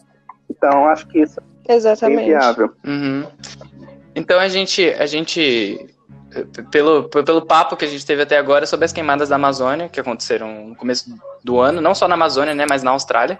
[0.51, 2.25] Então, acho que isso é bem Exatamente.
[2.27, 2.71] viável.
[2.85, 3.25] Uhum.
[4.15, 5.87] Então a gente, a gente
[6.71, 10.01] pelo, pelo papo que a gente teve até agora sobre as queimadas da Amazônia, que
[10.01, 13.39] aconteceram no começo do ano, não só na Amazônia, né, mas na Austrália.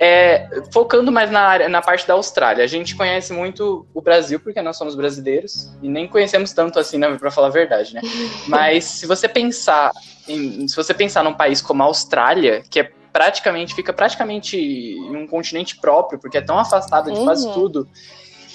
[0.00, 4.38] É, focando mais na, área, na parte da Austrália, a gente conhece muito o Brasil,
[4.38, 8.00] porque nós somos brasileiros, e nem conhecemos tanto assim, né, para falar a verdade, né?
[8.46, 9.90] Mas se você pensar
[10.28, 15.16] em, se você pensar num país como a Austrália, que é praticamente, fica praticamente em
[15.16, 17.54] um continente próprio, porque é tão afastado de quase Uhum.
[17.54, 17.88] tudo,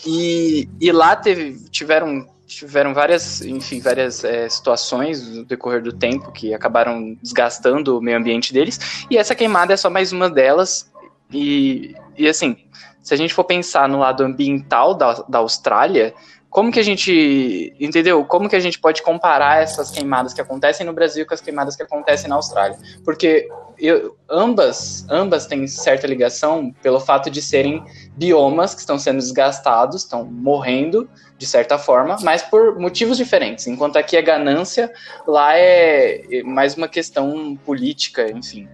[0.05, 6.31] e, e lá teve, tiveram tiveram várias, enfim, várias é, situações no decorrer do tempo
[6.31, 9.05] que acabaram desgastando o meio ambiente deles.
[9.09, 10.91] E essa queimada é só mais uma delas.
[11.31, 12.57] E, e assim,
[13.01, 16.13] se a gente for pensar no lado ambiental da, da Austrália,
[16.53, 18.23] como que a gente, entendeu?
[18.25, 21.75] Como que a gente pode comparar essas queimadas que acontecem no Brasil com as queimadas
[21.75, 22.77] que acontecem na Austrália?
[23.03, 27.83] Porque eu, ambas, ambas têm certa ligação pelo fato de serem
[28.15, 31.09] biomas que estão sendo desgastados, estão morrendo
[31.43, 33.67] de certa forma, mas por motivos diferentes.
[33.67, 34.89] Enquanto aqui é ganância,
[35.27, 38.67] lá é é mais uma questão política, enfim.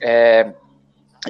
[0.00, 0.52] É,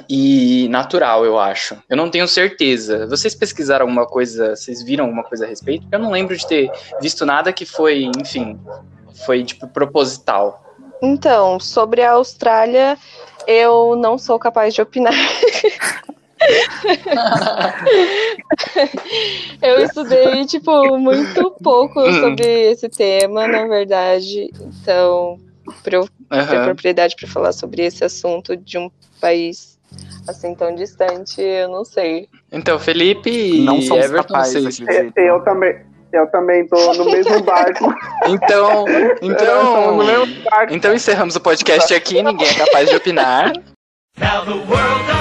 [0.07, 1.75] e natural, eu acho.
[1.89, 3.05] Eu não tenho certeza.
[3.07, 5.85] Vocês pesquisaram alguma coisa, vocês viram alguma coisa a respeito?
[5.91, 8.57] Eu não lembro de ter visto nada que foi, enfim,
[9.25, 10.63] foi tipo proposital.
[11.01, 12.97] Então, sobre a Austrália,
[13.45, 15.13] eu não sou capaz de opinar.
[19.61, 24.49] eu estudei, tipo, muito pouco sobre esse tema, na verdade.
[24.59, 25.37] Então,
[25.83, 26.65] para eu ter Aham.
[26.65, 29.77] propriedade para falar sobre esse assunto de um país
[30.27, 32.29] assim tão distante, eu não sei.
[32.51, 34.79] Então, Felipe e Não somos Everton, capazes, vocês.
[34.87, 35.17] acredito.
[35.17, 35.75] Eu também,
[36.13, 37.93] eu também tô no mesmo barco.
[38.27, 38.85] Então,
[39.21, 40.73] então, mesmo barco.
[40.73, 42.21] então encerramos o podcast aqui.
[42.21, 43.53] Ninguém é capaz de opinar.
[44.19, 45.18] Now the world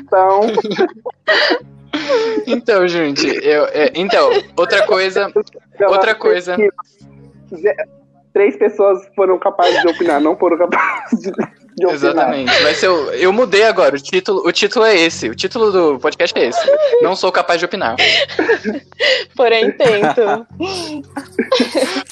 [0.00, 0.40] Então,
[2.46, 5.30] Então, gente, eu, é, então outra coisa,
[5.88, 6.56] outra coisa.
[8.32, 11.94] Três pessoas foram capazes de opinar, não foram capazes de, de opinar.
[11.94, 12.62] Exatamente.
[12.62, 13.96] Vai ser o, eu mudei agora.
[13.96, 15.28] O título, o título é esse.
[15.28, 16.60] O título do podcast é esse.
[17.02, 17.96] Não sou capaz de opinar.
[19.34, 20.46] Porém, tento.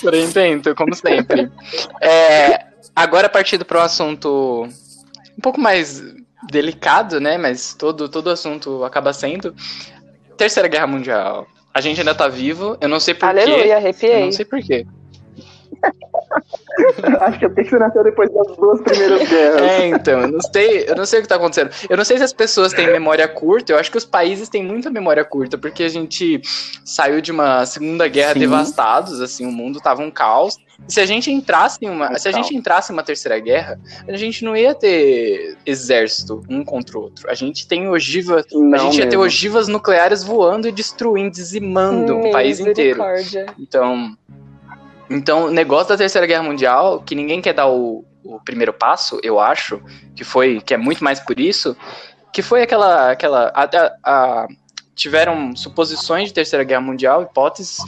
[0.03, 1.51] Porém, tento, como sempre.
[2.01, 2.66] É,
[2.97, 4.67] agora, partindo para um assunto
[5.37, 6.03] um pouco mais
[6.51, 7.37] delicado, né?
[7.37, 9.55] Mas todo, todo assunto acaba sendo.
[10.37, 11.47] Terceira Guerra Mundial.
[11.73, 12.77] A gente ainda tá vivo.
[12.81, 13.27] Eu não sei porquê.
[13.27, 14.25] Aleluia, Eu arrepiei.
[14.25, 14.87] não sei porquê.
[17.21, 19.63] Acho que eu tenho que nasceu depois das duas primeiras guerras.
[19.63, 21.71] É, então, eu não sei, eu não sei o que tá acontecendo.
[21.89, 24.63] Eu não sei se as pessoas têm memória curta, eu acho que os países têm
[24.63, 26.41] muita memória curta, porque a gente
[26.85, 28.41] saiu de uma segunda guerra Sim.
[28.41, 30.59] devastados, assim, o mundo tava um caos.
[30.87, 33.39] E se a gente entrasse em uma, Um se a gente entrasse em uma terceira
[33.39, 37.31] guerra, a gente não ia ter exército um contra o outro.
[37.31, 39.23] A gente tem ogivas, a Não gente ia ter mesmo.
[39.23, 43.03] ogivas nucleares voando e destruindo, dizimando o país inteiro.
[43.59, 44.15] Então,
[45.09, 49.19] então, o negócio da Terceira Guerra Mundial, que ninguém quer dar o, o primeiro passo,
[49.23, 49.81] eu acho,
[50.15, 51.77] que foi, que é muito mais por isso,
[52.33, 53.69] que foi aquela, aquela, a-
[54.05, 54.47] a-
[54.95, 57.79] tiveram suposições de Terceira Guerra Mundial, hipóteses,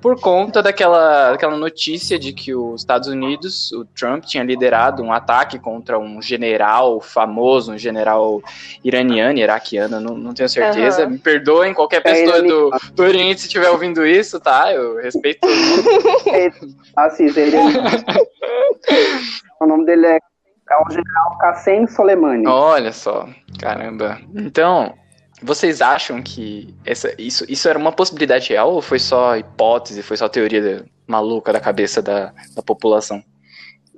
[0.00, 5.12] por conta daquela, daquela notícia de que os Estados Unidos, o Trump tinha liderado um
[5.12, 8.40] ataque contra um general famoso, um general
[8.82, 11.02] iraniano, iraquiano, não, não tenho certeza.
[11.02, 11.10] Aham.
[11.10, 14.72] Me perdoem qualquer É pessoa do, do Oriente se estiver ouvindo isso, tá?
[14.72, 16.76] Eu respeito todo mundo.
[16.96, 17.56] Assim, ele...
[19.60, 22.46] o nome dele é, é o general Qassem Soleimani.
[22.46, 24.18] Olha só, caramba.
[24.34, 24.94] Então,
[25.42, 30.16] vocês acham que essa, isso, isso era uma possibilidade real ou foi só hipótese, foi
[30.16, 33.22] só teoria maluca da cabeça da, da população?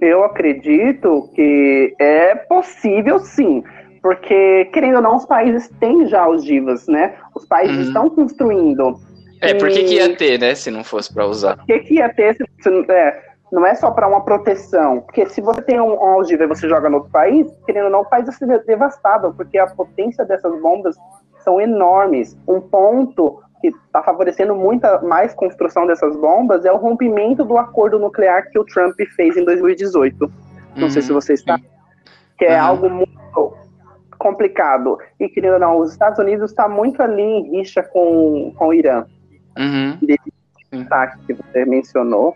[0.00, 3.62] Eu acredito que é possível sim.
[4.02, 7.14] Porque, querendo ou não, os países têm já ogivas, né?
[7.36, 7.82] Os países Uhum.
[7.84, 8.98] estão construindo.
[9.40, 11.56] É, por que, que ia ter, né, se não fosse pra usar?
[11.62, 15.00] O que, que ia ter se, se- é, não é só para uma proteção?
[15.02, 18.00] Porque se você tem um, ogiva e você joga no outro país, querendo ou não,
[18.00, 20.96] o país vai ser devastado, porque a potência dessas bombas
[21.42, 22.36] são enormes.
[22.48, 27.98] Um ponto que está favorecendo muita mais construção dessas bombas é o rompimento do acordo
[27.98, 30.32] nuclear que o Trump fez em 2018.
[30.76, 31.06] Não sei Uhum.
[31.06, 31.64] se vocês sabem.
[32.38, 33.54] Que é algo muito
[34.18, 34.98] complicado.
[35.20, 38.74] E, querendo ou não, os Estados Unidos está muito ali em rixa com, com o
[38.74, 39.04] Irã
[39.58, 39.98] Uhum.
[40.80, 42.34] ataque que você mencionou,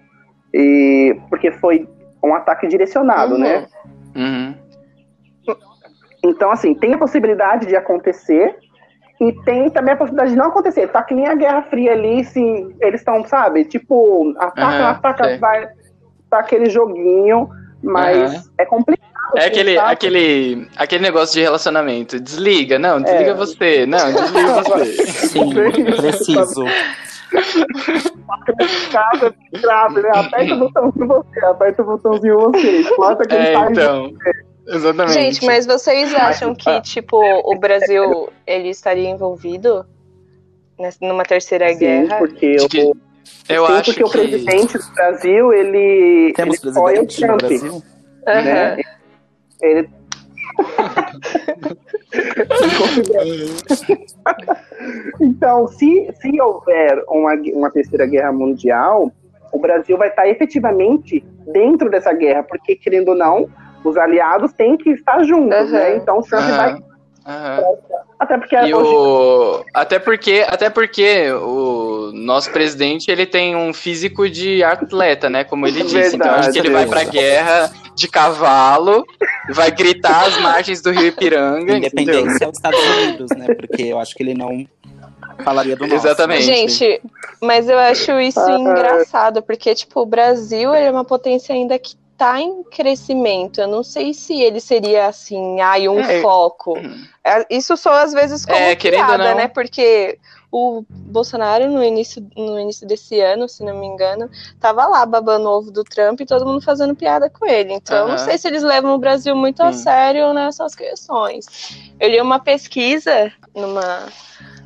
[0.53, 1.89] e porque foi
[2.23, 3.41] um ataque direcionado, Uhum.
[3.41, 3.67] né?
[4.15, 4.55] Uhum.
[6.25, 8.57] Então, assim, tem a possibilidade de acontecer
[9.21, 10.89] e tem também a possibilidade de não acontecer.
[10.89, 12.41] Tá que nem a Guerra Fria ali, se
[12.81, 13.65] eles estão, sabe?
[13.65, 15.39] Tipo, ataca, Aham, ataca, sei.
[15.39, 15.69] vai.
[16.29, 17.49] Tá aquele joguinho,
[17.83, 18.43] mas Aham.
[18.59, 19.93] é complicado É aquele, Sabe?
[19.93, 22.21] aquele, aquele negócio de relacionamento.
[22.21, 23.35] Desliga, não, desliga É.
[23.35, 23.87] você.
[23.87, 24.85] Não, desliga você.
[25.29, 26.65] Sim, preciso.
[28.93, 30.11] casa grave, né?
[30.15, 32.85] Aperta o botãozinho você, aperta o botãozinho você.
[32.99, 34.13] Mostra que ele É, então.
[34.69, 35.13] Exatamente.
[35.13, 36.81] Gente, mas vocês acham que, Ah.
[36.81, 39.85] tipo, o Brasil, ele estaria envolvido
[40.79, 42.19] nessa- numa terceira Sim, guerra?
[42.19, 42.97] porque o,
[43.49, 44.19] Eu sim, acho porque o que.
[44.19, 47.83] presidente do Brasil, ele, Temos ele apoia o Trump, Brasil?
[48.27, 48.77] Né?
[49.63, 49.89] Ele...
[55.21, 59.11] então, se, se houver uma, uma terceira guerra mundial,
[59.53, 63.49] o Brasil vai estar efetivamente dentro dessa guerra, porque, querendo ou não,
[63.89, 65.71] os aliados têm que estar juntos, Aham.
[65.73, 65.97] né?
[65.97, 66.77] Então o Trump vai.
[67.27, 67.63] Aham.
[68.19, 69.65] Até porque E hoje o...
[69.75, 75.45] até porque até porque o nosso presidente ele tem um físico de atleta, né?
[75.45, 76.17] Como ele disse.
[76.17, 77.19] então acho que ele vai pra Verdade.
[77.19, 79.05] guerra de cavalo,
[79.51, 81.77] vai gritar às margens do Rio Ipiranga.
[81.77, 83.47] Independência aos Estados Unidos, né?
[83.55, 84.65] Porque eu acho que ele não
[85.45, 86.07] falaria do nosso.
[86.07, 86.43] Exatamente.
[86.43, 87.03] Gente,
[87.43, 88.59] mas eu acho isso Ah.
[88.59, 93.61] engraçado, porque, tipo, o Brasil ele é uma potência ainda que tá em crescimento.
[93.61, 96.21] Eu não sei se ele seria, assim, ai, um É.
[96.23, 96.75] foco.
[97.25, 99.35] É, Isso só às vezes como É, piada, não.
[99.37, 99.49] né?
[99.49, 100.19] Porque
[100.51, 105.51] o Bolsonaro, no início, no início desse ano, se não me engano, tava lá babando
[105.51, 107.73] ovo do Trump e todo mundo fazendo piada com ele.
[107.75, 109.83] Então, eu não sei se eles levam o Brasil muito a Sim.
[109.83, 111.47] sério nessas questões.
[112.01, 114.07] Eu li uma pesquisa numa,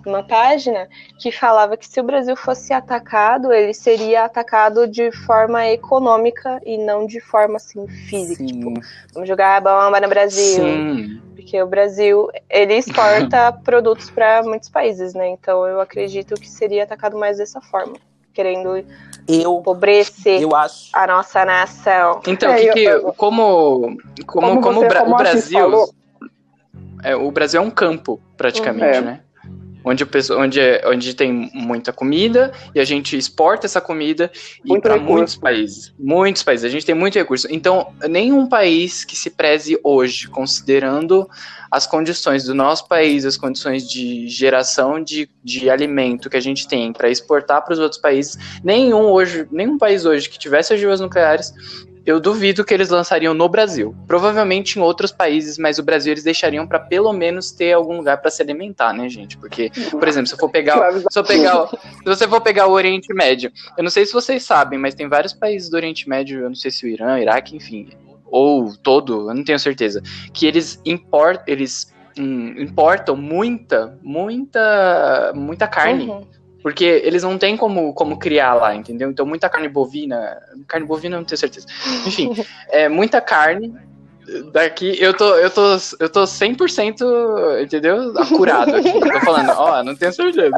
[0.05, 5.67] numa página que falava que se o Brasil fosse atacado, ele seria atacado de forma
[5.67, 8.45] econômica e não de forma assim física.
[8.45, 8.73] Tipo,
[9.13, 10.65] vamos jogar a bomba no Brasil.
[10.65, 11.23] Sim.
[11.35, 15.29] Porque o Brasil, ele exporta produtos para muitos países, né?
[15.29, 17.95] Então eu acredito que seria atacado mais dessa forma,
[18.33, 18.85] querendo
[19.29, 20.91] Eu, empobrecer eu acho.
[20.93, 22.21] a nossa nação.
[22.27, 25.61] Então, É, que que, eu- como, como, Como como, você- como o Brasil.
[25.61, 25.91] falou-
[27.03, 29.01] É, o Brasil é um campo, praticamente, É.
[29.01, 29.21] né?
[29.85, 34.31] Onde, o onde, é- onde tem muita comida e a gente exporta essa comida
[34.65, 35.93] Muito para muitos países.
[35.99, 36.65] Muitos países.
[36.65, 37.47] A gente tem muito recurso.
[37.51, 41.29] Então, nenhum país que se preze hoje, considerando
[41.71, 46.67] as condições do nosso país, as condições de geração de, de alimento que a gente
[46.67, 51.01] tem para exportar para os outros países, nenhum hoje, nenhum país hoje que tivesse ogivas
[51.01, 51.55] nucleares,
[52.11, 53.95] eu duvido que eles lançariam no Brasil.
[54.07, 58.21] Provavelmente em outros países, mas o Brasil eles deixariam para pelo menos ter algum lugar
[58.21, 59.37] para se alimentar, né, gente?
[59.39, 62.73] Porque, por exemplo, se eu for pegar, se eu pegar, se você for pegar o
[62.73, 66.41] Oriente Médio, eu não sei se vocês sabem, mas tem vários países do Oriente Médio,
[66.41, 67.91] eu não sei se o Irã, Iraque, enfim,
[68.27, 75.67] ou todo, eu não tenho certeza, que eles importam, eles hum, importam muita, muita, muita
[75.67, 76.05] carne.
[76.05, 76.27] Uhum.
[76.63, 79.11] Porque eles não têm como, como criar lá, entendeu?
[79.11, 80.37] Então, muita carne bovina.
[80.67, 81.67] Carne bovina, eu não tenho certeza.
[82.07, 82.33] Enfim,
[82.69, 83.73] é muita carne.
[84.53, 88.17] Daqui, eu tô, eu tô, eu tô 100%, entendeu?
[88.17, 88.89] Acurado aqui.
[88.89, 90.55] Eu tô falando, ó, não tenho certeza.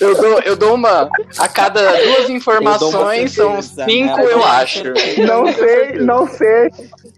[0.00, 1.10] Eu dou, eu dou uma.
[1.38, 4.32] A cada duas informações, são cinco, né?
[4.32, 4.84] eu acho.
[5.26, 6.70] Não sei, não sei.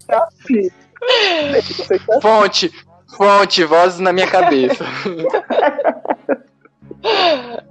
[0.09, 0.71] É assim.
[2.23, 2.73] Fonte,
[3.17, 4.85] fonte, vozes na minha cabeça.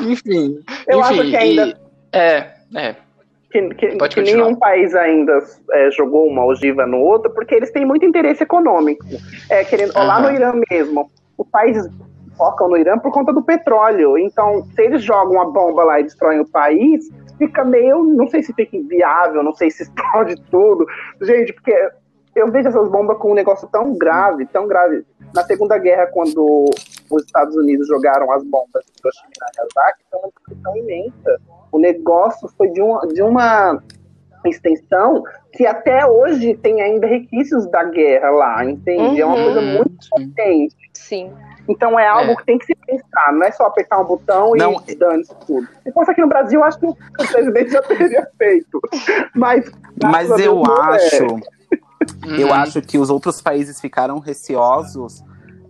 [0.00, 0.60] enfim.
[0.86, 1.76] Eu acho enfim, que ainda- e-
[2.12, 2.96] é, é.
[3.50, 5.38] que, que- Pode que nenhum país ainda
[5.72, 9.04] é, jogou uma ogiva no outro, porque eles têm muito interesse econômico.
[9.50, 10.20] É, querendo, Lá Aham.
[10.30, 11.86] no Irã mesmo, os países
[12.36, 14.18] focam no Irã por conta do petróleo.
[14.18, 17.08] Então, se eles jogam uma bomba lá e destroem o país,
[17.38, 20.86] fica meio, não sei se fica inviável, não sei se explode tudo.
[21.22, 21.74] Gente, porque
[22.34, 25.02] eu vejo essas bombas com um negócio tão grave, tão grave.
[25.34, 26.66] Na Segunda Guerra, quando
[27.10, 31.40] os Estados Unidos jogaram as bombas em Hiroshima e Nagasaki, foi uma destruição imensa.
[31.72, 33.82] O negócio foi de, um, de uma
[34.44, 39.20] extensão que até hoje tem ainda requisitos da guerra lá, entende?
[39.20, 39.44] É uma Uhum.
[39.44, 40.76] coisa muito potente.
[40.94, 41.32] Sim.
[41.68, 42.36] Então é algo É.
[42.36, 44.80] que tem que se pensar, não é só apertar um botão Não.
[44.86, 45.66] e dane-se tudo.
[45.82, 46.94] Se fosse aqui no Brasil, acho que o
[47.32, 48.80] presidente já teria feito.
[49.34, 49.68] Mas,
[50.00, 50.94] Mas eu é.
[50.94, 51.24] acho,
[52.38, 52.54] eu Uhum.
[52.54, 55.24] acho que os outros países ficaram receosos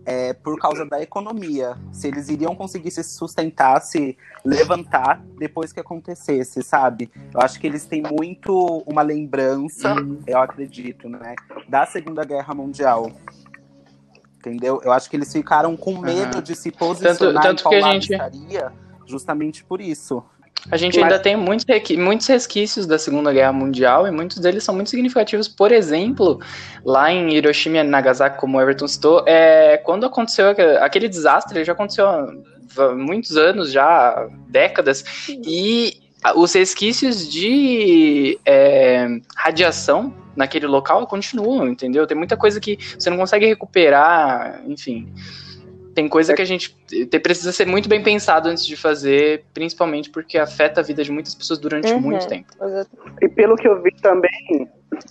[0.06, 1.76] é, por causa da economia.
[1.92, 7.10] Se eles iriam conseguir se sustentar, se levantar depois que acontecesse, sabe?
[7.34, 10.20] Eu acho que eles têm muito uma lembrança, Uhum.
[10.26, 11.34] eu acredito, né?
[11.68, 13.10] Da Segunda Guerra Mundial.
[14.38, 14.80] Entendeu?
[14.84, 16.42] Eu acho que eles ficaram com medo Aham.
[16.42, 18.72] de se posicionar tanto em qual que a lado gente- estaria,
[19.04, 20.22] justamente por isso.
[20.70, 21.64] A gente Mas- ainda tem muitos,
[21.96, 25.46] muitos resquícios da Segunda Guerra Mundial e muitos deles são muito significativos.
[25.46, 26.40] Por exemplo,
[26.84, 30.48] lá em Hiroshima e Nagasaki, como o Everton citou, é, quando aconteceu
[30.80, 36.00] aquele, desastre, ele já aconteceu há muitos anos, já décadas, e
[36.34, 42.06] os resquícios de é, radiação naquele local continuam, entendeu?
[42.06, 45.08] Tem muita coisa que você não consegue recuperar, enfim.
[45.96, 50.10] Tem coisa que a gente te- precisa ser muito bem pensado antes de fazer, principalmente
[50.10, 52.00] porque afeta a vida de muitas pessoas durante Uhum.
[52.02, 52.48] muito tempo.
[53.22, 54.68] E pelo que eu vi também,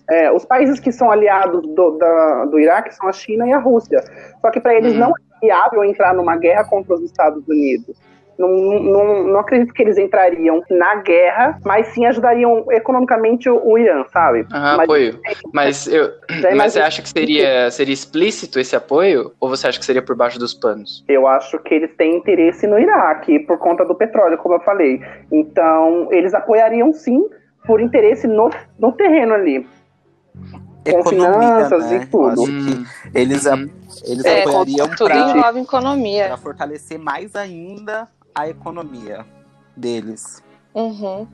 [0.08, 3.58] é, os países que são aliados do, da- do Iraque são a China e a
[3.58, 4.00] Rússia.
[4.40, 5.00] Só que para eles Uhum.
[5.00, 7.98] não é viável entrar numa guerra contra os Estados Unidos.
[8.38, 14.04] Não, não, não acredito que eles entrariam na guerra, mas sim ajudariam economicamente o, Irã,
[14.12, 14.46] sabe?
[14.52, 15.20] Aham, mas, apoio.
[15.54, 16.12] Mas, eu,
[16.42, 19.32] Já mas você acha que seria, seria explícito esse apoio?
[19.40, 21.04] Ou você acha que seria por baixo dos panos?
[21.08, 25.00] Eu acho que eles têm interesse no Iraque por conta do petróleo, como eu falei.
[25.32, 27.24] Então, eles apoiariam sim
[27.66, 29.66] por interesse no, no terreno ali.
[30.84, 31.96] Com Economia, finanças né?
[32.04, 32.42] e tudo.
[32.44, 32.84] Hum,
[33.14, 33.58] eles, a-
[34.04, 36.28] eles É, apoiariam Tudo pra, envolve economia.
[36.28, 39.26] pra fortalecer mais ainda a economia
[39.76, 40.44] deles.
[40.74, 41.26] Uhum.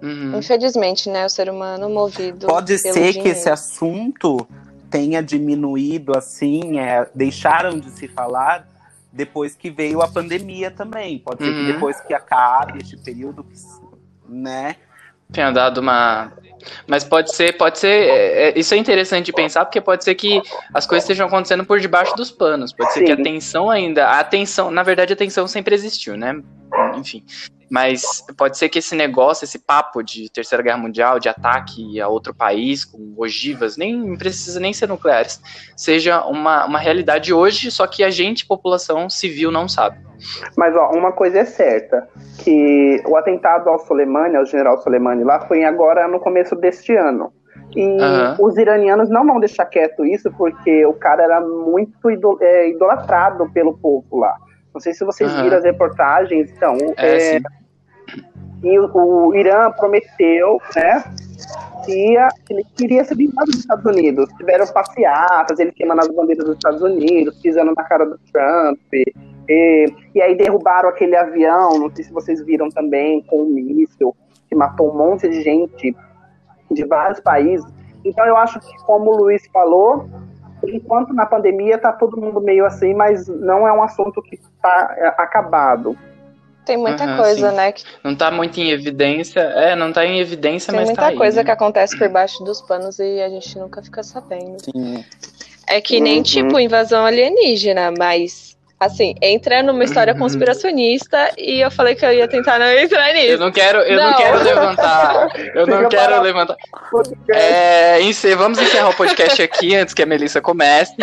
[0.00, 0.38] uhum.
[0.38, 1.26] Infelizmente, né?
[1.26, 2.46] O ser humano movido.
[2.46, 3.28] Pode pelo ser que dinheiro.
[3.38, 4.46] esse assunto
[4.88, 8.66] tenha diminuído assim, é, deixaram de se falar
[9.12, 11.18] depois que veio a pandemia também.
[11.18, 11.66] Pode ser Uhum.
[11.66, 13.44] que depois que acabe este período,
[14.28, 14.76] né?
[15.32, 16.32] Tinha dado uma.
[16.86, 17.88] Mas pode ser, pode ser.
[17.88, 20.40] é, é, isso é interessante de pensar, porque pode ser que
[20.74, 22.72] as coisas estejam acontecendo por debaixo dos panos.
[22.72, 23.22] Pode ser que a Sim.
[23.22, 24.08] tensão ainda.
[24.08, 26.40] A tensão, na verdade, a tensão sempre existiu, né?
[26.96, 27.24] Enfim.
[27.70, 32.08] Mas pode ser que esse negócio, esse papo de Terceira Guerra Mundial, de ataque a
[32.08, 35.40] outro país com ogivas, nem precisa nem ser nucleares,
[35.76, 39.96] seja uma, uma realidade hoje, só que a gente, população civil, não sabe.
[40.56, 42.08] Mas ó, uma coisa é certa,
[42.38, 47.32] que o atentado ao Soleimani, ao general Soleimani lá, foi agora no começo deste ano.
[47.76, 48.36] E Aham.
[48.40, 52.10] os iranianos não vão deixar quieto isso, porque o cara era muito
[52.40, 54.34] é, idolatrado pelo povo lá.
[54.74, 55.44] Não sei se vocês Aham.
[55.44, 56.76] viram as reportagens, então.
[56.96, 57.40] É, é.
[58.62, 61.04] E o, o Irã prometeu, né,
[61.88, 64.28] ele queria ser blindado dos Estados Unidos.
[64.36, 68.78] Tiveram passeatas, ele queimando as bandeiras dos Estados Unidos, pisando na cara do Trump.
[68.92, 74.14] E, e aí derrubaram aquele avião, não sei se vocês viram também, com um míssil,
[74.48, 75.96] que matou um monte de gente
[76.70, 77.66] de vários países.
[78.04, 80.08] Então eu acho que, como o Luiz falou,
[80.64, 85.14] enquanto na pandemia tá todo mundo meio assim, mas não é um assunto que está
[85.18, 85.96] acabado.
[86.70, 87.56] Tem muita Aham, coisa, sim.
[87.56, 87.72] né?
[87.72, 89.40] Que, Não tá muito em evidência.
[89.40, 91.44] É, não tá em evidência, tem mas muita tá aí, coisa né?
[91.44, 94.56] que acontece por baixo dos panos e a gente nunca fica sabendo.
[94.62, 95.04] Sim.
[95.66, 96.22] É que nem, Uhum.
[96.22, 98.49] tipo, invasão alienígena, mas,
[98.80, 100.18] assim, entra numa história Uhum.
[100.20, 103.38] conspiracionista e eu falei que eu ia tentar não entrar Eu nisso.
[103.38, 104.16] não quero, eu não, Não.
[104.16, 105.28] quero levantar.
[105.54, 106.56] Eu não Fica quero levantar.
[107.30, 110.94] É, encer- vamos encerrar o podcast aqui antes que a Melissa comece.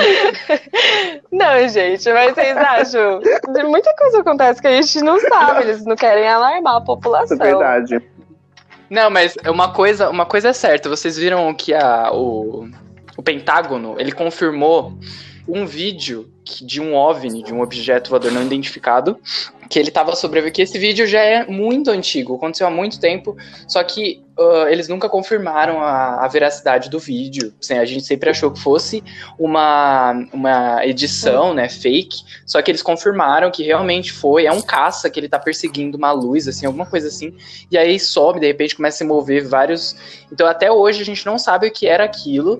[1.31, 3.19] Não, gente, mas vocês acham?
[3.19, 7.37] De muita coisa acontece que a gente não sabe, eles não querem alarmar a população.
[7.39, 8.01] é verdade.
[8.89, 10.89] Não, mas uma coisa, uma coisa é certa.
[10.89, 12.67] Vocês viram que a, o,
[13.17, 14.93] o Pentágono ele confirmou
[15.47, 16.31] um vídeo
[16.61, 19.19] de um OVNI, de um objeto voador não identificado,
[19.69, 20.55] que ele estava sobrevivendo.
[20.55, 23.35] Que esse vídeo já é muito antigo, aconteceu há muito tempo,
[23.67, 27.53] só que ah, eles nunca confirmaram a, a veracidade do vídeo.
[27.61, 29.03] Assim, a gente sempre achou que fosse
[29.37, 32.17] uma, uma edição, né, fake.
[32.45, 34.45] Só que eles confirmaram que realmente foi.
[34.45, 37.35] É um caça que ele tá perseguindo uma luz, assim, alguma coisa assim.
[37.71, 39.95] E aí sobe, de repente começa a se mover vários.
[40.31, 42.59] Então até hoje a gente não sabe o que era aquilo.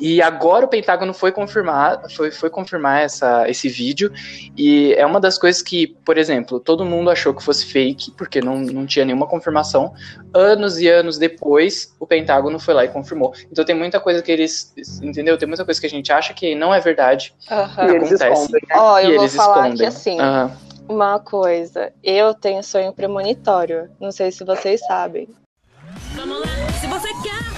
[0.00, 4.12] E agora o Pentágono foi confirmar, foi, foi confirmar essa, esse vídeo.
[4.56, 8.40] E é uma das coisas que, por exemplo, todo mundo achou que fosse fake, porque
[8.40, 9.92] não, não tinha nenhuma confirmação.
[10.34, 13.32] Anos e anos depois, o Pentágono foi lá e confirmou.
[13.50, 14.72] Então tem muita coisa que eles.
[15.02, 15.36] Entendeu?
[15.36, 17.34] Tem muita coisa que a gente acha que não é verdade.
[17.50, 17.86] Aham.
[17.86, 18.42] E eles acontece.
[18.42, 18.76] escondem, né?
[18.76, 19.76] Ó, e eu vou eles falar escondem.
[19.76, 20.56] que assim, Aham.
[20.88, 23.90] uma coisa, eu tenho sonho premonitório.
[24.00, 25.28] Não sei se vocês sabem.
[26.80, 27.51] Se você quer.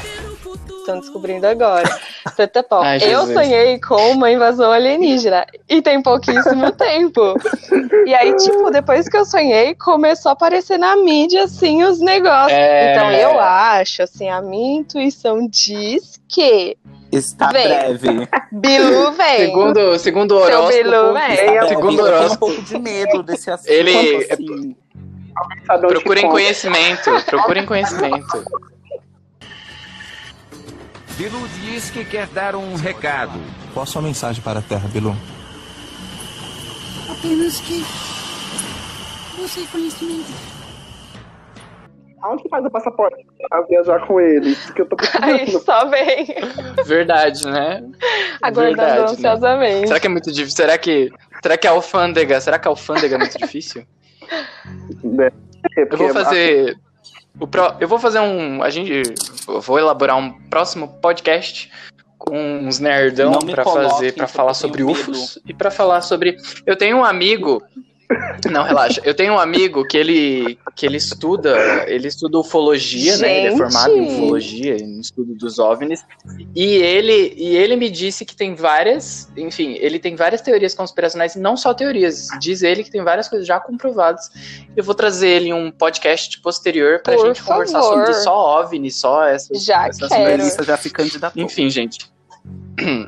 [0.85, 1.89] Estão descobrindo agora.
[2.37, 7.35] Tetepó, Ai, eu sonhei com uma invasão alienígena e tem pouquíssimo tempo.
[8.05, 12.53] E aí, tipo, depois que eu sonhei, começou a aparecer na mídia, assim, os negócios.
[12.53, 12.93] É.
[12.93, 16.77] Então, eu acho, assim, a minha intuição diz que
[17.11, 17.63] Está Vem.
[17.69, 18.29] breve.
[18.53, 19.37] Bilu vem.
[19.47, 21.69] Segundo, segundo o Seu horóscopo, Bilu, Eu- breve.
[21.69, 23.71] segundo tenho um horóscopo, pouco de medo desse assunto.
[23.71, 24.77] Ele- assim.
[25.67, 28.45] Sabe onde procurem conhecimento, procurem conhecimento.
[31.17, 33.39] Bilu diz que quer dar um recado.
[33.73, 35.15] Qual a sua mensagem para a Terra, Bilu?
[37.09, 37.85] Apenas que.
[39.37, 40.33] Busque conhecimento.
[42.23, 43.17] Aonde que faz o passaporte
[43.49, 44.71] pra viajar com eles?
[44.71, 45.65] Que eu tô Aí precisando.
[45.65, 46.27] só vem,
[46.87, 47.85] Verdade, né?
[48.43, 49.11] aguardando Verdade, né?
[49.13, 49.89] ansiosamente.
[49.89, 50.57] Será que é muito difícil?
[50.57, 51.11] Será que,
[51.43, 53.87] será que a alfândega, será que a alfândega é muito difícil?
[55.03, 55.31] Né?
[55.77, 56.77] Eu vou fazer,
[57.51, 58.63] pro- eu vou fazer um.
[58.63, 59.03] A gente.
[59.49, 61.71] eu vou elaborar um próximo podcast
[62.19, 63.33] com uns nerdão
[63.65, 66.37] coloquem, fazer, porque falar sobre UFOs e pra falar sobre.
[66.65, 67.63] Eu tenho um amigo.
[68.51, 69.01] Não, relaxa.
[69.05, 73.39] Eu tenho um amigo que ele que ele estuda, ele estuda ufologia, né?
[73.39, 73.59] Ele é Gente!
[73.59, 76.05] formado em ufologia, em estudo dos OVNIs.
[76.55, 81.35] E ele e ele me disse que tem várias, enfim, ele tem várias teorias conspiracionais,
[81.35, 82.29] e não só teorias.
[82.41, 84.31] Diz ele que tem várias coisas já comprovadas.
[84.77, 88.07] Eu vou trazer ele em um podcast posterior pra Por gente conversar favor.
[88.07, 90.39] sobre só OVNI, só essas Já essas quero.
[90.43, 90.67] coisas.
[90.67, 91.43] Já se candidatou.
[91.43, 92.13] Enfim, gente.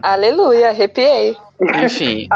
[0.02, 1.36] Aleluia, arrepiei.
[1.84, 2.28] Enfim.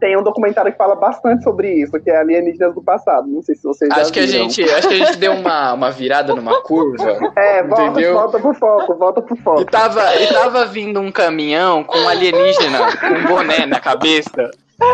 [0.00, 3.26] Tem um documentário que fala bastante sobre isso, que é Alienígenas do Passado.
[3.26, 4.48] Não sei se vocês já Acho que a viram.
[4.48, 7.18] gente, acho que a gente deu uma, uma virada numa curva.
[7.36, 8.14] É, volta, Entendeu?
[8.14, 9.64] volta pro foco, volta pro E foco.
[9.66, 14.50] tava, e tava vindo um caminhão com um alienígena com um boné na cabeça.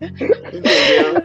[0.00, 1.22] Entendeu?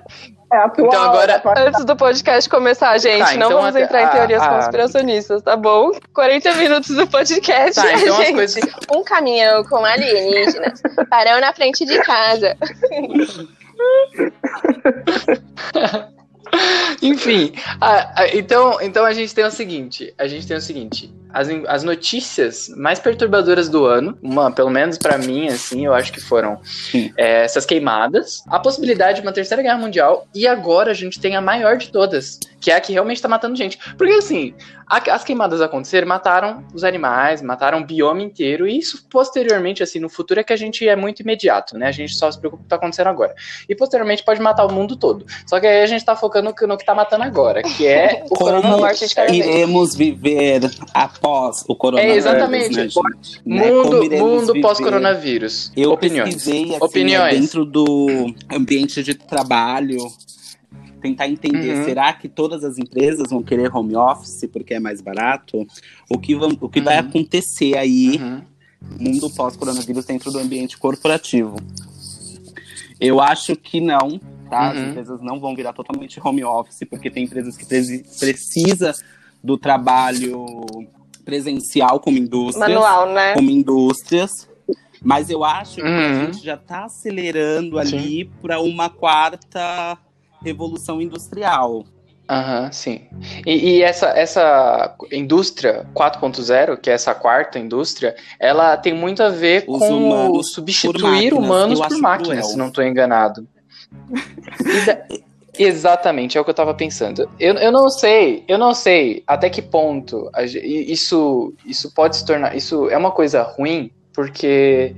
[0.54, 1.42] É atual, Então agora-?
[1.58, 4.50] Antes do podcast começar, gente, Tá, não então vamos até- entrar em a- teorias a-
[4.50, 5.92] conspiracionistas, tá bom?
[6.14, 8.34] 40 minutos do podcast, Tá, então as gente.
[8.36, 8.64] coisas.
[8.96, 12.56] Um caminhão com alienígenas parou na frente de casa.
[17.02, 21.14] Enfim, a- a- então, então a gente tem o seguinte, a gente tem o seguinte,
[21.36, 26.14] as, as notícias mais perturbadoras do ano, uma, pelo menos pra mim, assim, eu acho
[26.14, 26.62] que foram
[27.18, 31.36] é, essas queimadas, a possibilidade de uma terceira guerra mundial, e agora a gente tem
[31.36, 33.78] a maior de todas, que é a que realmente tá matando gente.
[33.96, 34.52] Porque assim,
[34.88, 40.00] a- as queimadas aconteceram, mataram os animais, mataram o bioma inteiro, e isso posteriormente, assim,
[40.00, 41.86] no futuro é que a gente é muito imediato, né?
[41.88, 43.36] A gente só se preocupa com o que tá acontecendo agora.
[43.70, 45.28] E posteriormente pode matar o mundo todo.
[45.46, 48.30] Só que aí a gente tá focando no que, tá matando agora, que é o
[48.30, 49.14] coronavírus.
[49.32, 50.62] iremos viver
[50.92, 52.76] após o coronavírus, É, exatamente.
[52.76, 53.00] né, gente?
[53.46, 53.72] Né?
[53.72, 55.72] Mundo, mundo pós-coronavírus.
[55.78, 56.34] Eu Opiniões.
[56.34, 57.40] pesquisei, assim, Opiniões.
[57.40, 60.00] dentro do ambiente de trabalho,
[61.06, 61.84] tentar entender, Uhum.
[61.86, 65.66] será que todas as empresas vão querer home office porque é mais barato?
[66.10, 67.08] O que, vão- o que vai Uhum.
[67.10, 68.42] acontecer aí, Uhum.
[69.00, 71.58] mundo pós-coronavírus, dentro do ambiente corporativo?
[73.00, 74.70] Eu acho que não, tá?
[74.72, 74.90] As Uhum.
[74.90, 78.94] empresas não vão virar totalmente home office, porque tem empresas que presi- precisa
[79.44, 80.46] do trabalho
[81.24, 83.34] presencial como indústrias Manual, né?
[83.34, 84.32] como indústrias.
[85.04, 86.26] Mas eu acho que a Uhum.
[86.32, 89.98] gente já está acelerando ali para uma quarta
[90.46, 91.84] revolução industrial.
[92.30, 93.02] Aham, sim.
[93.46, 99.30] E, e essa, essa indústria 4.0, que é essa quarta indústria, ela tem muito a
[99.30, 103.48] ver Os com humanos substituir por humanos por máquinas, se não estou enganado.
[104.86, 105.06] Da-
[105.58, 107.30] Exatamente, é o que eu tava pensando.
[107.40, 112.26] Eu, eu não sei, eu não sei até que ponto a isso, isso pode se
[112.26, 112.58] tornar.
[112.58, 114.94] Isso é uma coisa ruim, porque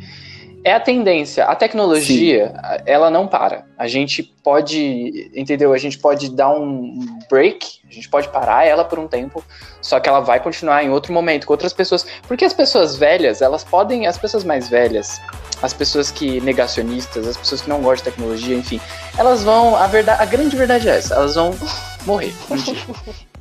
[0.68, 1.46] é a tendência.
[1.46, 3.66] A tecnologia, a- ela não para.
[3.78, 5.74] A gente pode, entendeu?
[5.74, 7.00] A gente pode dar um
[7.30, 9.44] break, a gente pode parar ela por um tempo,
[9.82, 12.06] só que ela vai continuar em outro momento com outras pessoas.
[12.28, 15.22] Porque as pessoas velhas, elas podem, as pessoas mais velhas,
[15.62, 18.80] as pessoas que negacionistas, as pessoas que não gostam de tecnologia, enfim,
[19.18, 21.52] elas vão, a verdade, a grande verdade é essa, elas vão
[22.06, 23.28] morrer um.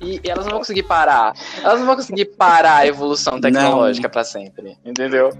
[0.00, 1.34] E elas não vão conseguir parar.
[1.62, 5.30] Elas não vão conseguir parar a evolução tecnológica pra sempre, entendeu?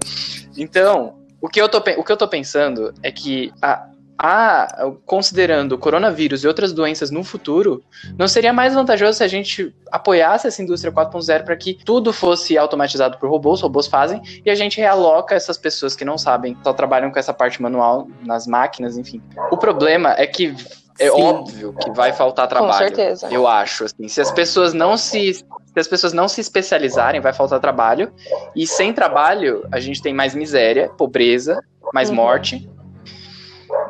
[0.57, 3.87] Então, o que eu tô, o que eu tô pensando é que a,
[4.17, 7.83] a, considerando o coronavírus e outras doenças no futuro,
[8.17, 12.57] não seria mais vantajoso se a gente apoiasse essa indústria 4.0 para que tudo fosse
[12.57, 16.73] automatizado por robôs, robôs fazem, e a gente realoca essas pessoas que não sabem, só
[16.73, 19.21] trabalham com essa parte manual nas máquinas, enfim.
[19.51, 20.55] O problema é que
[20.99, 21.21] é Sim.
[21.23, 22.77] óbvio que vai faltar trabalho.
[22.87, 23.27] certeza.
[23.31, 27.31] Eu acho, assim, se as pessoas não se se as pessoas não se especializarem, vai
[27.33, 28.11] faltar trabalho.
[28.55, 31.61] E sem trabalho, a gente tem mais miséria, pobreza,
[31.93, 32.15] mais Uhum.
[32.15, 32.67] morte.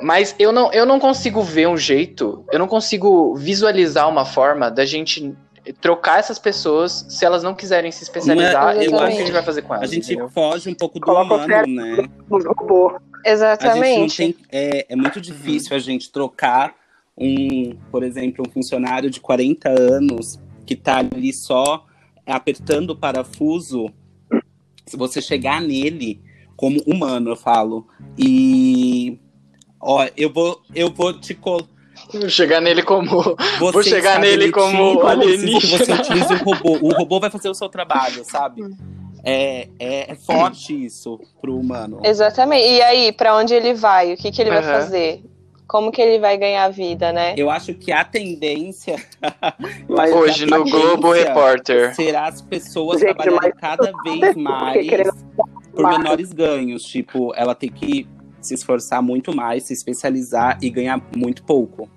[0.01, 4.69] Mas eu não, eu não consigo ver um jeito, eu não consigo visualizar uma forma
[4.69, 5.33] da gente
[5.81, 8.63] trocar essas pessoas se elas não quiserem se especializar.
[8.75, 9.89] Não é- e eu acho que a gente vai fazer com A elas?
[9.89, 10.29] gente entendeu?
[10.29, 12.07] foge um pouco do Coloca humano, né?
[12.29, 12.87] no robô.
[12.89, 14.17] A gente não Exatamente.
[14.17, 14.35] tem.
[14.51, 16.73] É, é muito difícil a gente trocar
[17.17, 21.85] um, por exemplo, um funcionário de 40 anos que tá ali só
[22.25, 23.89] apertando o parafuso.
[24.85, 26.21] Se você chegar nele
[26.55, 27.87] como humano, eu falo.
[28.17, 29.17] E.
[29.79, 31.69] Ó, eu vou, eu vou te colocar.
[32.13, 33.23] Vou chegar nele como.
[33.59, 35.77] Você Vou chegar está nele como alienígena.
[35.77, 36.77] você utilize o robô.
[36.81, 38.61] O robô vai fazer o seu trabalho, sabe?
[39.23, 41.99] É, é, é forte isso pro humano.
[42.03, 42.65] Exatamente.
[42.65, 44.13] E aí, pra onde ele vai?
[44.13, 44.73] O que, que ele vai Aham.
[44.73, 45.23] fazer?
[45.67, 47.35] Como que ele vai ganhar vida, né?
[47.37, 48.95] Eu acho que a tendência.
[50.15, 51.93] Hoje a no tendência Globo Repórter.
[51.93, 54.87] Será as pessoas Gente, trabalharem cada vez mais
[55.73, 56.83] por menores ganhos.
[56.83, 58.07] Tipo, ela tem que
[58.39, 61.89] se esforçar muito mais, se especializar e ganhar muito pouco.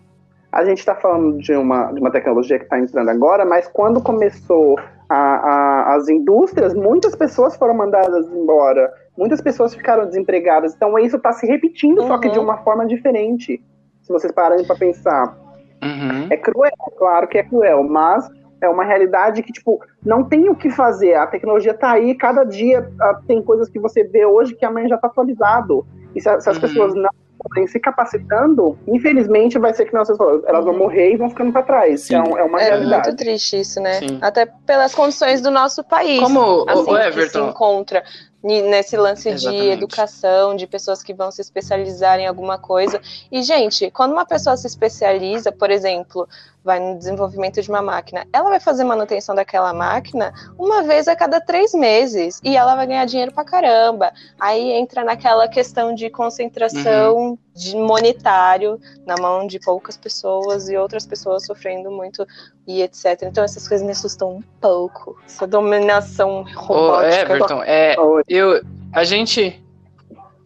[0.50, 4.02] a gente está falando de uma, de uma tecnologia que está entrando agora, mas quando
[4.02, 4.80] começou
[5.10, 10.74] a, a- as indústrias, muitas pessoas foram mandadas embora, muitas pessoas ficaram desempregadas.
[10.74, 13.60] Então isso está se repetindo, só que de uma forma diferente.
[14.02, 15.36] Se vocês pararem para pensar.
[15.82, 16.28] Uhum.
[16.30, 18.28] É cruel, claro que é cruel, mas
[18.62, 21.14] é uma realidade que, tipo, não tem o que fazer.
[21.14, 24.88] A tecnologia tá aí, cada dia ah, tem coisas que você vê hoje que amanhã
[24.88, 25.86] já tá atualizado.
[26.14, 26.60] E se, se as Uhum.
[26.60, 27.08] pessoas não
[27.42, 31.62] forem se capacitando, infelizmente vai ser que falaram, elas vão morrer e vão ficando para
[31.62, 32.10] trás.
[32.10, 33.08] Então, é uma É realidade.
[33.08, 33.94] muito triste isso, né?
[33.94, 34.18] Sim.
[34.20, 36.20] Até pelas condições do nosso país.
[36.20, 38.02] Como o- assim, o que se Everton- encontra
[38.42, 39.70] nesse lance de Exatamente.
[39.70, 43.00] educação, de pessoas que vão se especializar em alguma coisa.
[43.30, 46.26] E, gente, quando uma pessoa se especializa, por exemplo,
[46.64, 51.16] vai no desenvolvimento de uma máquina, ela vai fazer manutenção daquela máquina uma vez a
[51.16, 52.40] cada três meses.
[52.42, 54.12] E ela vai ganhar dinheiro pra caramba.
[54.38, 61.06] Aí entra naquela questão de concentração de monetário na mão de poucas pessoas e outras
[61.06, 62.26] pessoas sofrendo muito
[62.70, 63.22] e etc.
[63.22, 65.18] Então essas coisas me assustam um pouco.
[65.26, 67.20] Essa dominação Ô, robótica.
[67.20, 67.96] Everton, é,
[68.28, 68.62] eu,
[68.92, 69.60] a gente,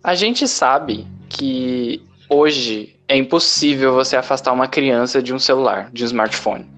[0.02, 6.02] a gente sabe que hoje é impossível você afastar uma criança de um celular, de
[6.02, 6.72] um smartphone.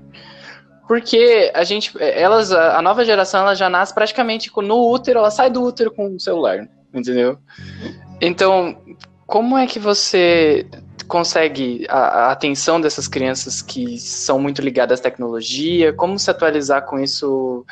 [0.89, 5.51] Porque a gente, elas, a nova geração, ela já nasce praticamente no útero, ela sai
[5.51, 7.39] do útero com o celular, entendeu?
[8.21, 8.77] Então,
[9.27, 10.65] como é que você
[11.07, 15.93] consegue a, a atenção dessas crianças que são muito ligadas à tecnologia?
[15.93, 17.65] Como se atualizar com isso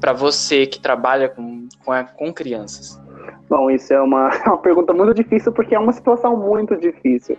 [0.00, 3.00] para você que trabalha com, com, a- com crianças?
[3.48, 7.36] Bom, isso é uma, uma pergunta muito difícil porque é uma situação muito difícil.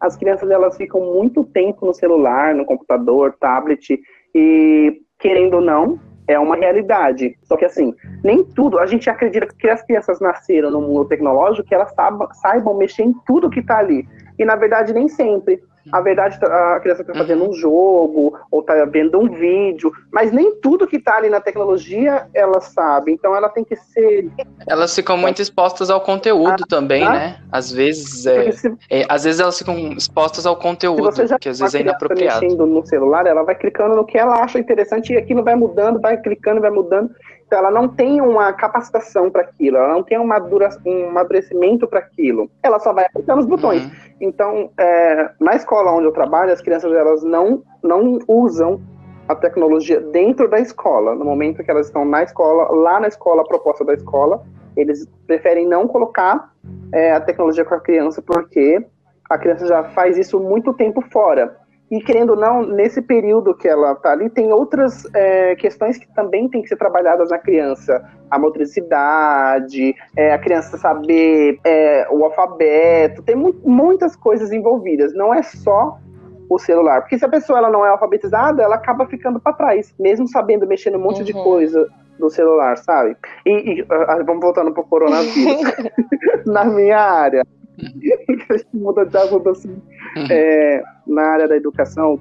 [0.00, 3.98] As crianças elas ficam muito tempo no celular, no computador, tablet
[4.34, 5.98] e querendo ou não
[6.28, 7.36] é uma realidade.
[7.44, 8.78] Só que assim, nem tudo.
[8.78, 13.04] A gente acredita que as crianças nasceram no mundo tecnológico que elas saibam, saibam mexer
[13.04, 14.06] em tudo que está ali.
[14.38, 15.62] E na verdade nem sempre.
[15.92, 20.54] A verdade, a criança está fazendo um jogo ou está vendo um vídeo, mas nem
[20.56, 23.12] tudo que está ali na tecnologia ela sabe.
[23.12, 24.30] Então ela tem que ser
[24.66, 27.12] Elas ficam muito expostas ao conteúdo também, ah.
[27.12, 27.36] né?
[27.50, 31.74] Às vezes, é, se- é, às vezes elas ficam expostas ao conteúdo, que às vezes
[31.74, 32.40] é criança inapropriado.
[32.42, 36.00] mexendo no celular, ela vai clicando no que ela acha interessante e aquilo vai mudando,
[36.00, 37.10] vai clicando, vai mudando.
[37.46, 41.86] Então ela não tem uma capacitação para aquilo, ela não tem uma dura, um amadurecimento
[41.86, 42.50] para aquilo.
[42.62, 43.84] Ela só vai apertando os botões.
[43.84, 43.90] Uhum.
[44.20, 48.80] Então, é, na escola onde eu trabalho, as crianças elas não, não usam
[49.28, 51.14] a tecnologia dentro da escola.
[51.14, 54.42] No momento que elas estão na escola, lá na escola, a proposta da escola,
[54.76, 56.52] eles preferem não colocar
[56.92, 58.84] é, a tecnologia com a criança porque
[59.28, 61.56] a criança já faz isso muito tempo fora.
[61.90, 66.12] E querendo ou não, nesse período que ela está ali, tem outras é, questões que
[66.14, 68.04] também têm que ser trabalhadas na criança.
[68.28, 75.14] A motricidade, é, a criança saber é, o alfabeto, tem mu- muitas coisas envolvidas.
[75.14, 75.96] Não é só
[76.48, 77.02] o celular.
[77.02, 80.66] Porque se a pessoa ela não é alfabetizada, ela acaba ficando para trás, mesmo sabendo
[80.66, 81.42] mexer num monte de Uhum.
[81.42, 83.16] coisa do celular, sabe?
[83.44, 85.60] E, e, ah, vamos voltando pro coronavírus.
[86.46, 87.44] na minha área.
[87.78, 89.76] A gente muda de assunto assim.
[90.30, 92.18] É, na área da educação, o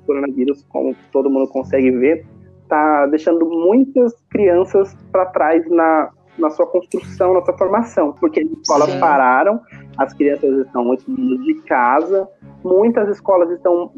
[0.00, 2.24] coronavírus, como todo mundo consegue ver,
[2.62, 8.50] está deixando muitas crianças para trás na, na sua construção, na sua formação, porque as
[8.50, 9.00] escolas Sim.
[9.00, 9.60] pararam,
[9.98, 12.28] as crianças estão estudando de casa,
[12.62, 13.92] muitas escolas estão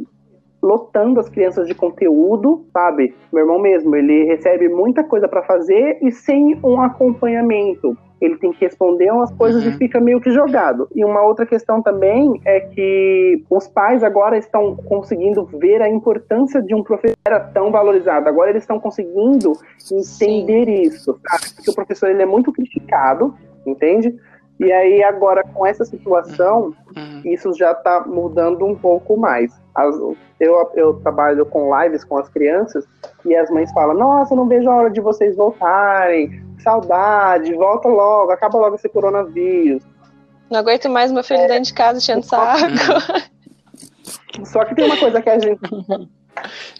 [0.63, 3.15] lotando as crianças de conteúdo, sabe?
[3.33, 7.97] Meu irmão mesmo, ele recebe muita coisa para fazer e sem um acompanhamento.
[8.21, 9.71] Ele tem que responder umas coisas Uhum.
[9.71, 10.89] e fica meio que jogado.
[10.95, 16.63] E uma outra questão também é que os pais agora estão conseguindo ver a importância
[16.63, 18.29] de um professor era tão valorizado.
[18.29, 19.53] Agora eles estão conseguindo
[19.93, 21.55] entender isso, sabe?
[21.55, 23.35] Porque o professor ele é muito criticado,
[23.67, 24.15] entende?
[24.59, 27.21] E aí agora com essa situação, Uhum.
[27.27, 29.53] isso já está mudando um pouco mais.
[29.75, 29.95] As-
[30.41, 32.87] eu, eu trabalho com lives com as crianças
[33.25, 37.87] e as mães falam: Nossa, eu não vejo a hora de vocês voltarem, saudade, volta
[37.89, 39.83] logo, acaba logo esse coronavírus.
[40.51, 42.61] Não aguento mais meu filho dentro de casa enchendo saco.
[44.45, 45.61] Só que tem uma coisa que a gente,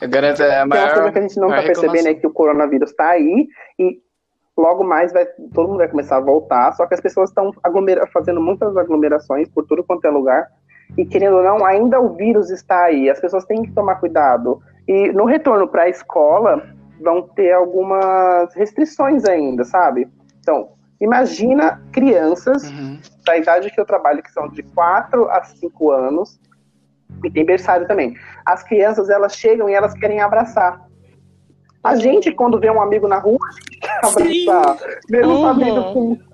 [0.01, 2.15] Agora é a tem uma maior, coisa que a gente não maior está percebendo é
[2.15, 3.49] que o coronavírus está aí
[3.79, 3.99] e
[4.57, 6.73] logo mais vai, todo mundo vai começar a voltar.
[6.75, 10.49] Só que as pessoas estão aglomera- fazendo muitas aglomerações por tudo quanto é lugar.
[10.97, 13.11] E querendo ou não, ainda o vírus está aí.
[13.11, 14.63] As pessoas têm que tomar cuidado.
[14.87, 16.63] E no retorno para a escola,
[17.03, 20.09] vão ter algumas restrições ainda, sabe?
[20.41, 20.69] Então,
[21.01, 22.99] imagina crianças Uhum.
[23.27, 26.41] da idade que eu trabalho, que são de 4 a 5 anos,
[27.25, 28.15] e tem berçário também.
[28.45, 30.86] As crianças, elas chegam e elas querem abraçar.
[31.87, 34.77] A gente, quando vê um amigo na rua, a gente quer abraçar.
[35.09, 35.41] Mesmo Uhum.
[35.43, 36.27] sabendo que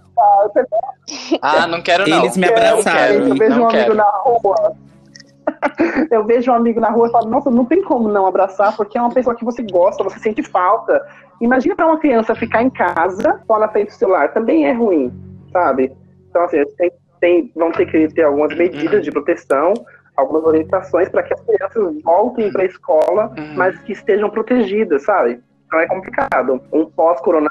[1.42, 2.20] Ah, não quero não.
[2.20, 2.82] Eles me abraçaram.
[2.82, 3.94] quero, eu vejo um não amigo quero.
[3.94, 4.72] na rua.
[6.11, 8.96] Eu vejo um amigo na rua e falo, nossa, não tem como não abraçar, porque
[8.96, 11.05] é uma pessoa que você gosta, você sente falta.
[11.40, 15.12] Imagina para uma criança ficar em casa com na frente do celular, também é ruim,
[15.53, 15.92] sabe?
[16.30, 19.74] Então, assim, tem, tem, vão ter que ter algumas medidas de proteção,
[20.16, 25.40] algumas orientações para que as crianças voltem para a escola, mas que estejam protegidas, sabe?
[25.66, 26.60] Então é complicado.
[26.72, 27.48] Um pós-corona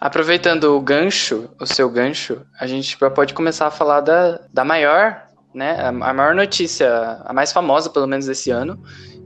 [0.00, 4.64] Aproveitando o gancho, o seu gancho, a gente já pode começar a falar da, da
[4.64, 5.22] maior,
[5.54, 5.76] né?
[5.80, 8.82] A, maior notícia, a mais famosa, pelo menos desse ano,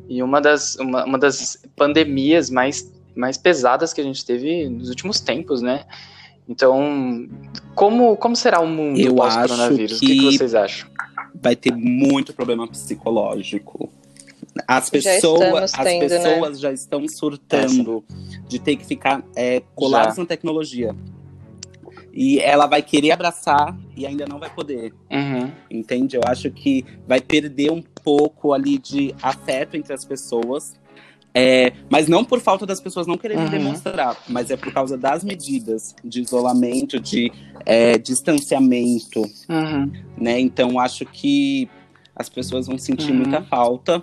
[0.09, 4.91] e uma das, uma, uma das pandemias mais, mais pesadas que a gente teve nos
[4.91, 5.85] últimos tempos, né?
[6.49, 7.27] Então,
[7.75, 9.93] como, como será o mundo pós-coronavírus?
[9.93, 10.89] acho O que, que que- vocês acham?
[11.43, 13.91] Vai ter muito problema psicológico.
[14.67, 16.09] As Já pessoas, as tendo, né?
[16.09, 18.05] pessoas já estão surtando
[18.49, 20.23] de ter que ficar é, coladas Já.
[20.23, 20.95] na tecnologia.
[22.13, 24.95] E ela vai querer abraçar e ainda não vai poder.
[25.11, 25.53] Uhum.
[25.71, 26.17] Entende?
[26.17, 30.75] Eu acho que vai perder um pouco ali de afeto entre as pessoas.
[31.39, 33.51] É, mas não por falta das pessoas não quererem Uhum.
[33.51, 37.31] demonstrar, mas é por causa das medidas de isolamento, de
[37.67, 39.93] é, distanciamento Uhum.
[40.17, 40.41] né?
[40.41, 41.69] Então acho que
[42.15, 43.19] as pessoas vão sentir Uhum.
[43.19, 44.03] muita falta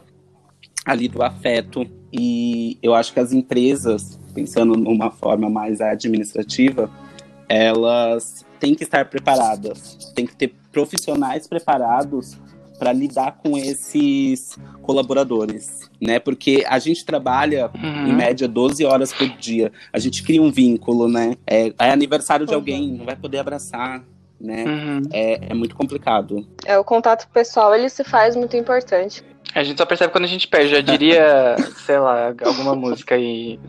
[0.85, 6.87] ali do afeto e eu acho que as empresas, pensando numa forma mais administrativa,
[7.49, 12.37] elas têm que estar preparadas, tem que ter profissionais preparados
[12.77, 16.19] para lidar com esses colaboradores, né?
[16.19, 18.07] Porque a gente trabalha Uhum.
[18.07, 19.71] em média 12 horas por dia.
[19.91, 21.35] A gente cria um vínculo, né?
[21.47, 22.57] É, é aniversário de Uhum.
[22.59, 24.03] alguém, não vai poder abraçar,
[24.39, 24.65] né?
[24.65, 25.01] Uhum.
[25.11, 26.45] É, é muito complicado.
[26.65, 29.23] É, o contato pessoal, ele se faz muito importante.
[29.55, 30.69] A gente só percebe quando a gente perde.
[30.71, 31.55] Já diria,
[31.85, 33.59] sei lá, alguma música aí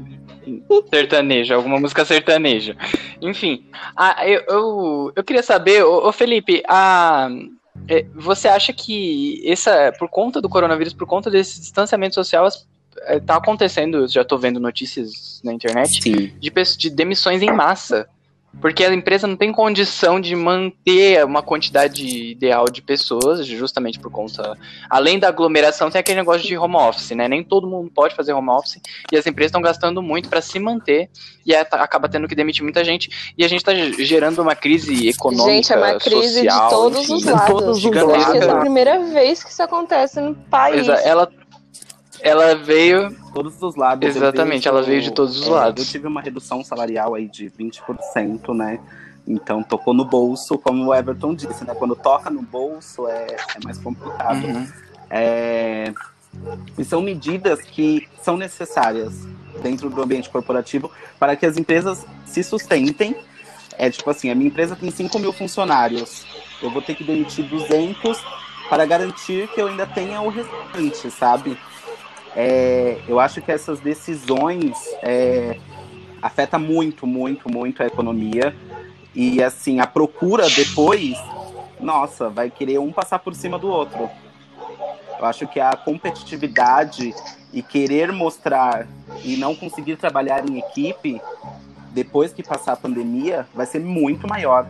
[0.92, 2.76] sertaneja, alguma música sertaneja.
[3.20, 3.64] Enfim,
[3.96, 7.28] ah, eu, eu, eu queria saber, ô, ô Felipe, a,
[8.14, 12.48] você acha que essa, por conta do coronavírus, por conta desse distanciamento social,
[13.02, 16.32] é, tá acontecendo, eu já tô vendo notícias na internet, Sim.
[16.38, 18.08] de, de demissões em massa.
[18.60, 24.10] Porque a empresa não tem condição de manter uma quantidade ideal de pessoas, justamente por
[24.10, 24.56] conta.
[24.88, 27.28] Além da aglomeração, tem aquele negócio de home office, né?
[27.28, 28.80] Nem todo mundo pode fazer home office
[29.12, 31.10] e as empresas estão gastando muito para se manter
[31.44, 33.34] e aí tá- acaba tendo que demitir muita gente.
[33.36, 36.98] E a gente está gerando uma crise econômica, Gente, é uma crise social, de todos
[37.00, 37.46] enfim, os lados.
[37.46, 38.60] todos os Eu acho que essa é a lados.
[38.60, 40.80] primeira vez que isso acontece no país.
[40.80, 41.30] Exa- Ela,
[42.24, 43.14] ela veio.
[43.34, 44.08] Todos os lados.
[44.08, 45.84] Exatamente, ela veio de todos os é, lados.
[45.84, 48.80] Eu tive uma redução salarial aí de 20%, né?
[49.26, 51.74] Então tocou no bolso, como o Everton disse, né?
[51.74, 54.42] Quando toca no bolso é, é mais complicado.
[54.42, 54.66] Uhum.
[55.10, 55.92] É,
[56.78, 59.12] E são medidas que são necessárias
[59.62, 63.14] dentro do ambiente corporativo para que as empresas se sustentem.
[63.76, 66.24] É tipo assim, a minha empresa tem 5 mil funcionários.
[66.62, 68.18] Eu vou ter que demitir 200
[68.70, 71.58] para garantir que eu ainda tenha o restante, sabe?
[72.36, 75.58] É, eu acho que essas decisões é,
[76.20, 78.54] afeta muito, muito, muito a economia.
[79.14, 81.16] E assim, a procura depois,
[81.78, 84.10] nossa, vai querer um passar por cima do outro.
[85.18, 87.14] Eu acho que a competitividade
[87.52, 88.86] e querer mostrar
[89.22, 91.20] e não conseguir trabalhar em equipe
[91.92, 94.66] depois que passar a pandemia vai ser muito maior.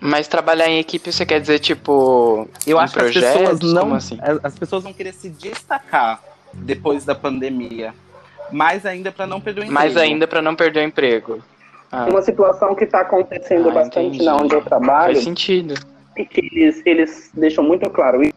[0.00, 3.94] Mas trabalhar em equipe, você quer dizer, tipo, Eu em acho que as pessoas não,
[3.94, 4.18] assim?
[4.22, 6.22] as- as pessoas vão querer se destacar
[6.58, 7.92] depois da pandemia,
[8.52, 9.74] mais ainda para não perder o emprego.
[9.74, 11.42] Mais ainda para não perder o emprego.
[11.90, 14.24] Ah, Uma situação que está acontecendo Ah, bastante entendi.
[14.24, 15.74] na onde eu trabalho, faz sentido.
[16.16, 18.32] e que eles, eles deixam muito claro isso,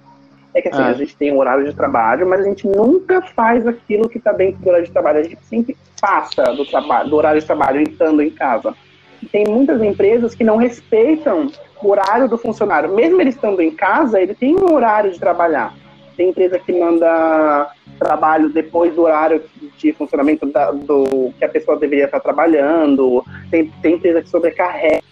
[0.54, 0.88] é que assim, Ah.
[0.88, 4.32] a gente tem um horário de trabalho, mas a gente nunca faz aquilo que está
[4.32, 5.20] dentro do horário de trabalho.
[5.20, 8.76] A gente sempre passa do, trabalho, do horário de trabalho estando em casa.
[9.22, 11.52] E tem muitas empresas que não respeitam
[11.82, 12.94] o horário do funcionário.
[12.94, 15.74] Mesmo ele estando em casa, ele tem um horário de trabalhar.
[16.18, 19.42] Tem empresa que manda trabalho depois do horário
[19.78, 23.24] de funcionamento da- do que a pessoa deveria estar trabalhando.
[23.50, 25.04] Tem, tem empresa que sobrecarrega.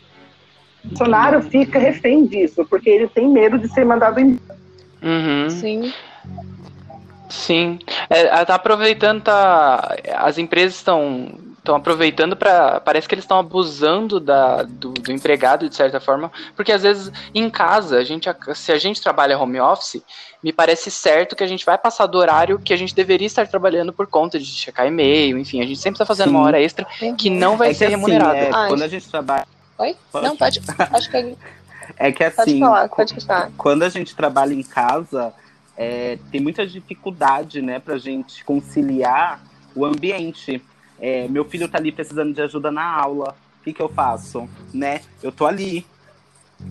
[0.83, 4.57] O funcionário fica refém disso, porque ele tem medo de ser mandado embora.
[5.01, 5.49] Uhum.
[5.49, 5.93] Sim.
[7.29, 7.79] Sim.
[8.09, 9.95] É, tá aproveitando, tá.
[10.15, 11.29] As empresas estão
[11.65, 16.31] estão aproveitando para parece que eles estão abusando da, do, do empregado de certa forma
[16.55, 20.01] porque às vezes em casa a gente se a gente trabalha home office
[20.43, 23.47] me parece certo que a gente vai passar do horário que a gente deveria estar
[23.47, 26.35] trabalhando por conta de checar e-mail enfim a gente sempre está fazendo Sim.
[26.35, 26.85] uma hora extra
[27.17, 28.67] que não vai É ser assim, remunerada é, Ai.
[28.69, 29.47] quando a gente trabalha.
[29.79, 29.97] Oi?
[30.11, 30.27] Pode.
[30.27, 30.61] Não, pode.
[30.93, 31.37] Acho que ele-
[31.97, 33.51] É que pode assim, falar, pode continuar.
[33.57, 35.33] quando a gente trabalha em casa,
[35.75, 39.41] é, tem muita dificuldade, né, pra gente conciliar
[39.75, 40.61] o ambiente.
[40.99, 43.35] É, meu filho tá ali precisando de ajuda na aula.
[43.59, 44.47] O que, que eu faço?
[44.73, 45.01] Né?
[45.21, 45.85] Eu tô ali.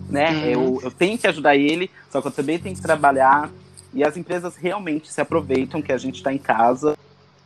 [0.09, 0.29] Né?
[0.31, 0.45] Uhum.
[0.45, 3.49] Eu, eu tenho que ajudar ele, só que eu também tenho que trabalhar.
[3.93, 6.97] E as empresas realmente se aproveitam que a gente está em casa,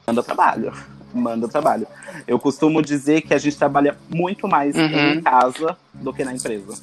[0.07, 0.73] manda trabalho.
[1.13, 1.87] Manda trabalho.
[2.27, 5.13] Eu costumo dizer que a gente trabalha muito mais Uhum.
[5.13, 6.79] em casa do que na empresa.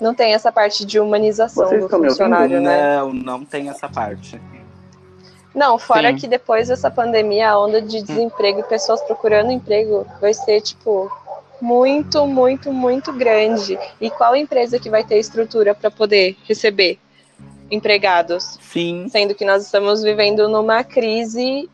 [0.00, 2.10] Não tem essa parte de humanização Vocês do ouvindo?
[2.10, 2.96] funcionário, né?
[2.98, 4.40] Não, não tem essa parte.
[5.54, 6.16] Não, fora Sim.
[6.16, 11.10] que depois dessa pandemia, a onda de desemprego e pessoas procurando emprego vai ser, tipo,
[11.60, 13.78] muito, muito, muito grande.
[14.00, 16.98] E qual empresa que vai ter estrutura para poder receber
[17.70, 18.58] empregados?
[18.60, 19.06] Sim.
[19.08, 21.70] Sendo que nós estamos vivendo numa crise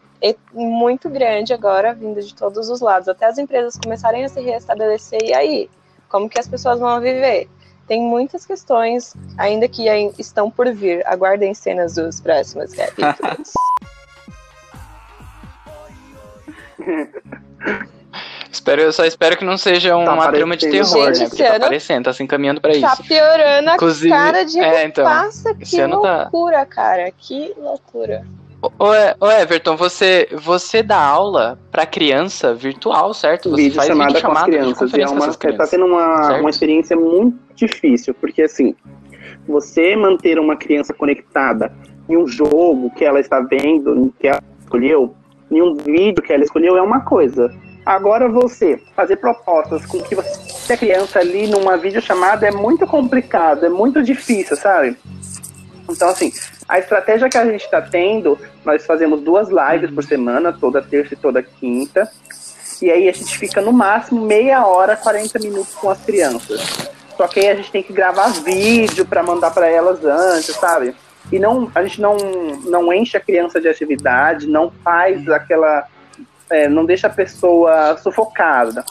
[0.53, 3.09] muito grande agora, vindo de todos os lados.
[3.09, 5.71] Até as empresas começarem a se restabelecer, e aí?
[6.09, 7.49] Como que as pessoas vão viver?
[7.91, 11.05] Tem muitas questões ainda que estão por vir.
[11.09, 13.53] Aguardem cenas dos próximos capítulos.
[18.49, 21.29] Espero, eu só espero que não seja Tá uma trama de terror, Gente, né?
[21.29, 22.81] Porque tá aparecendo, tá se encaminhando pra isso.
[22.83, 25.53] Tá piorando a Inclusive- cara de é, então, passa.
[25.55, 27.11] Que tá- loucura, cara.
[27.17, 28.25] Que loucura.
[28.63, 28.71] Ô,
[29.21, 33.51] ô, Everton, você, você dá aula pra criança virtual, certo?
[33.51, 34.93] Você vídeo chamada com as crianças.
[34.93, 36.41] E é uma, essas tá sendo uma, certo?
[36.41, 38.75] uma experiência muito difícil, porque assim,
[39.49, 41.73] você manter uma criança conectada
[42.09, 45.15] em um jogo que ela está vendo, que ela escolheu,
[45.51, 47.51] em um vídeo que ela escolheu, é uma coisa.
[47.87, 53.67] Agora você fazer propostas com que você a criança ali numa videochamada é muito complicado,
[53.67, 54.97] é muito difícil, sabe?
[55.93, 56.33] Então, assim,
[56.69, 61.15] a estratégia que a gente está tendo, nós fazemos duas lives por semana, toda terça
[61.15, 62.11] e toda quinta.
[62.83, 66.61] E aí a gente fica no máximo meia hora, 40 minutos com as crianças.
[67.17, 70.95] Só que aí a gente tem que gravar vídeo para mandar para elas antes, sabe?
[71.31, 72.17] E não, a gente não,
[72.65, 75.87] não enche a criança de atividade, não faz aquela.
[76.49, 78.85] é, não deixa a pessoa sufocada.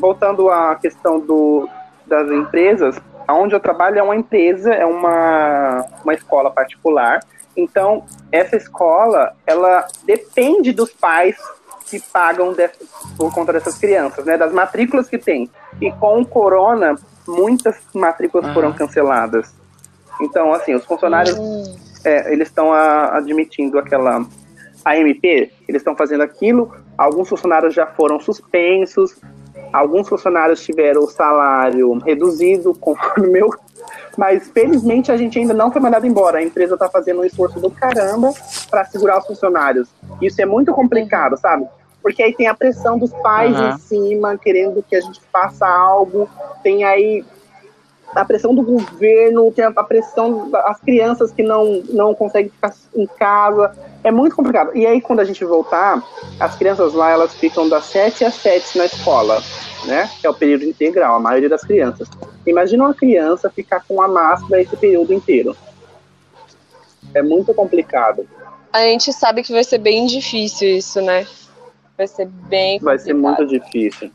[0.00, 1.68] Voltando à questão do,
[2.06, 2.96] das empresas,
[3.34, 7.20] onde eu trabalho é uma empresa, é uma, uma escola particular.
[7.56, 11.36] Então, essa escola, ela depende dos pais
[11.86, 12.84] que pagam dessa-
[13.18, 14.38] por conta dessas crianças, né?
[14.38, 15.50] Das matrículas que tem.
[15.80, 16.94] E com o corona,
[17.28, 18.54] muitas matrículas Aham.
[18.54, 19.52] foram canceladas.
[20.20, 21.36] Então, assim, os funcionários,
[22.04, 24.24] é, eles estão a- admitindo aquela
[24.84, 25.24] AMP,
[25.68, 26.74] eles estão fazendo aquilo.
[26.96, 29.14] Alguns funcionários já foram suspensos,
[29.72, 33.50] alguns funcionários tiveram o salário reduzido, conforme o meu.
[34.16, 36.38] Mas felizmente a gente ainda não foi mandado embora.
[36.38, 38.32] A empresa está fazendo um esforço do caramba
[38.70, 39.88] para segurar os funcionários.
[40.20, 41.66] Isso é muito complicado, sabe?
[42.02, 43.70] Porque aí tem a pressão dos pais Aham.
[43.70, 46.28] em cima, querendo que a gente faça algo.
[46.62, 47.24] Tem aí
[48.14, 53.06] a pressão do governo, tem a pressão das crianças que não, não conseguem ficar em
[53.06, 53.74] casa.
[54.04, 54.70] É muito complicado.
[54.76, 56.02] E aí, quando a gente voltar,
[56.38, 59.42] as crianças lá, elas ficam das 7 às 7 na escola,
[59.86, 60.10] né?
[60.20, 62.08] Que é o período integral, a maioria das crianças.
[62.46, 65.56] Imagina uma criança ficar com a máscara esse período inteiro.
[67.14, 68.26] É muito complicado.
[68.72, 71.26] A gente sabe que vai ser bem difícil isso, né?
[71.96, 73.38] Vai ser bem Vai ser complicado.
[73.38, 74.10] muito difícil.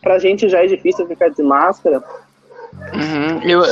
[0.00, 2.02] Pra gente já é difícil ficar de máscara.
[2.92, 3.62] Uhum, eu-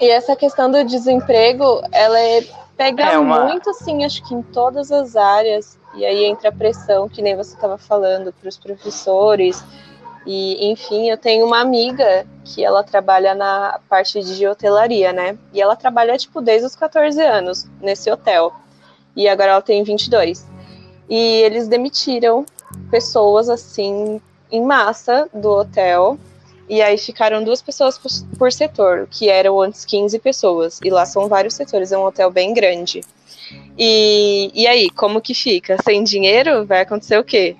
[0.00, 2.42] E essa questão do desemprego, ela é,
[2.76, 5.78] pega É uma- muito, assim, acho que em todas as áreas.
[5.94, 9.62] E aí entra a pressão, que nem você estava falando, para os professores.
[10.26, 15.36] E, enfim, eu tenho uma amiga que ela trabalha na parte de hotelaria, né?
[15.52, 18.52] E ela trabalha, tipo, desde os 14 anos nesse hotel.
[19.16, 20.46] E agora ela tem 22.
[21.08, 22.46] E eles demitiram
[22.90, 24.20] pessoas, assim,
[24.50, 26.16] em massa do hotel.
[26.70, 28.08] E aí ficaram duas pessoas por,
[28.38, 30.78] por setor, que eram antes 15 pessoas.
[30.84, 33.00] E lá são vários setores, é um hotel bem grande.
[33.76, 35.76] E, e aí, como que fica?
[35.82, 37.56] Sem dinheiro, vai acontecer o quê?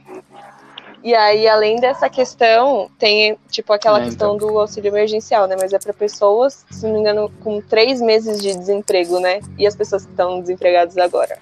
[1.02, 5.56] E aí, além dessa questão, tem tipo aquela É, questão do auxílio emergencial, né?
[5.58, 9.40] Mas é para pessoas, se não me engano, com três meses de desemprego, né?
[9.58, 11.36] E as pessoas que estão desempregadas agora.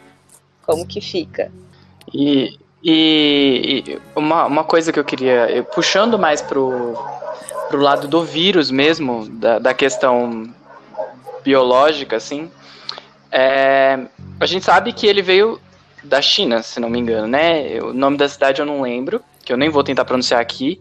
[0.64, 1.52] Como que fica?
[2.14, 2.58] E,
[2.90, 6.94] e- e uma, uma coisa que eu queria, eu- puxando mais pro,
[7.68, 10.48] pro lado do vírus mesmo, da, da questão
[11.44, 12.50] biológica, assim,
[13.30, 13.98] é,
[14.40, 15.60] a gente sabe que ele veio
[16.02, 17.80] da China, se não me engano, né?
[17.82, 20.80] O nome da cidade eu não lembro, que eu nem vou tentar pronunciar aqui,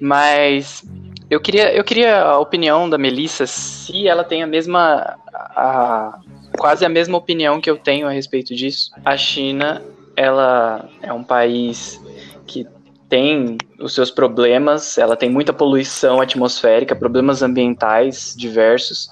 [0.00, 0.82] mas
[1.30, 6.18] eu queria, eu queria a opinião da Melissa se ela tem a mesma, a-
[6.58, 8.90] quase a mesma opinião que eu tenho a respeito disso.
[9.04, 9.82] A China,
[10.16, 12.00] ela é um país
[12.46, 12.66] que
[13.08, 19.08] tem os seus problemas, ela tem muita poluição atmosférica, problemas ambientais diversos.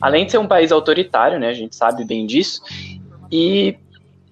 [0.00, 2.62] Além de ser um país autoritário, né, a gente sabe bem disso.
[3.30, 3.76] E,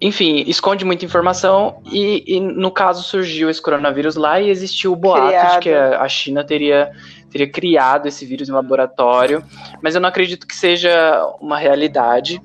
[0.00, 1.82] enfim, esconde muita informação.
[1.90, 5.60] E, e no caso surgiu esse coronavírus lá e existiu o boato de Criado.
[5.60, 6.90] que a, a China teria,
[7.30, 9.44] teria criado esse vírus em laboratório.
[9.82, 12.40] Mas eu não acredito que seja uma realidade.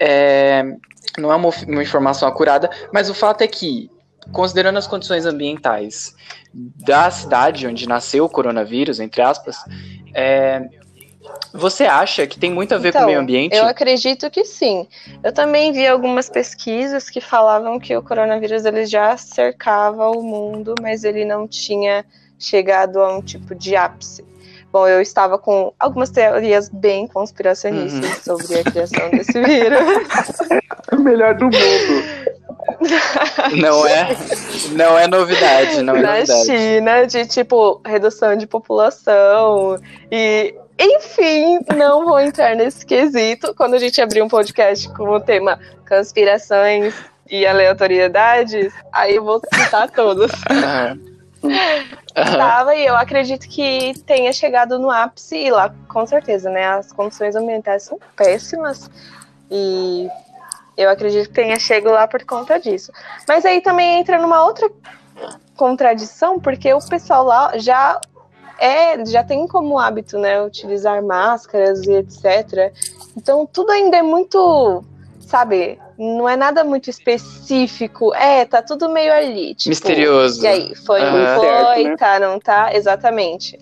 [0.00, 0.64] é,
[1.20, 3.90] não é uma, uma informação acurada, mas o fato é que,
[4.32, 6.14] considerando as condições ambientais
[6.52, 9.56] da cidade onde nasceu o coronavírus, entre aspas,
[10.14, 10.68] é,
[11.52, 13.54] você acha que tem muito a ver com o meio ambiente?
[13.54, 14.86] Então, Eu acredito que sim.
[15.22, 20.74] Eu também vi algumas pesquisas que falavam que o coronavírus ele já cercava o mundo,
[20.80, 22.04] mas ele não tinha
[22.38, 24.24] chegado a um tipo de ápice.
[24.72, 28.38] Bom, eu estava com algumas teorias bem conspiracionistas Uhum.
[28.38, 29.80] sobre a criação desse vírus.
[30.92, 32.04] O melhor do mundo.
[33.60, 34.08] Não é,
[34.72, 36.46] não é novidade, não é na novidade.
[36.46, 39.78] China, de tipo, redução de população
[40.10, 40.54] e.
[40.78, 43.54] Enfim, não vou entrar nesse quesito.
[43.54, 46.94] Quando a gente abrir um podcast com o tema conspirações
[47.30, 50.32] e aleatoriedades, aí eu vou citar todos.
[51.42, 52.00] Aham.
[52.16, 52.36] Aham.
[52.36, 56.66] Tava e eu acredito que tenha chegado no ápice e lá, com certeza, né?
[56.66, 58.90] As condições ambientais são péssimas
[59.50, 60.08] e
[60.76, 62.92] eu acredito que tenha chegado lá por conta disso.
[63.28, 64.70] Mas aí também entra numa outra
[65.56, 68.00] contradição, porque o pessoal lá já
[68.58, 72.72] é, já tem como hábito, né, utilizar máscaras e etc.
[73.16, 74.84] Então tudo ainda é muito,
[75.20, 78.14] sabe, não é nada muito específico.
[78.14, 80.42] É, tá tudo meio ali, tipo, Misterioso.
[80.42, 81.96] E aí, foi, não foi, Certo, né?
[81.96, 82.74] tá, não tá?
[82.74, 83.58] Exatamente.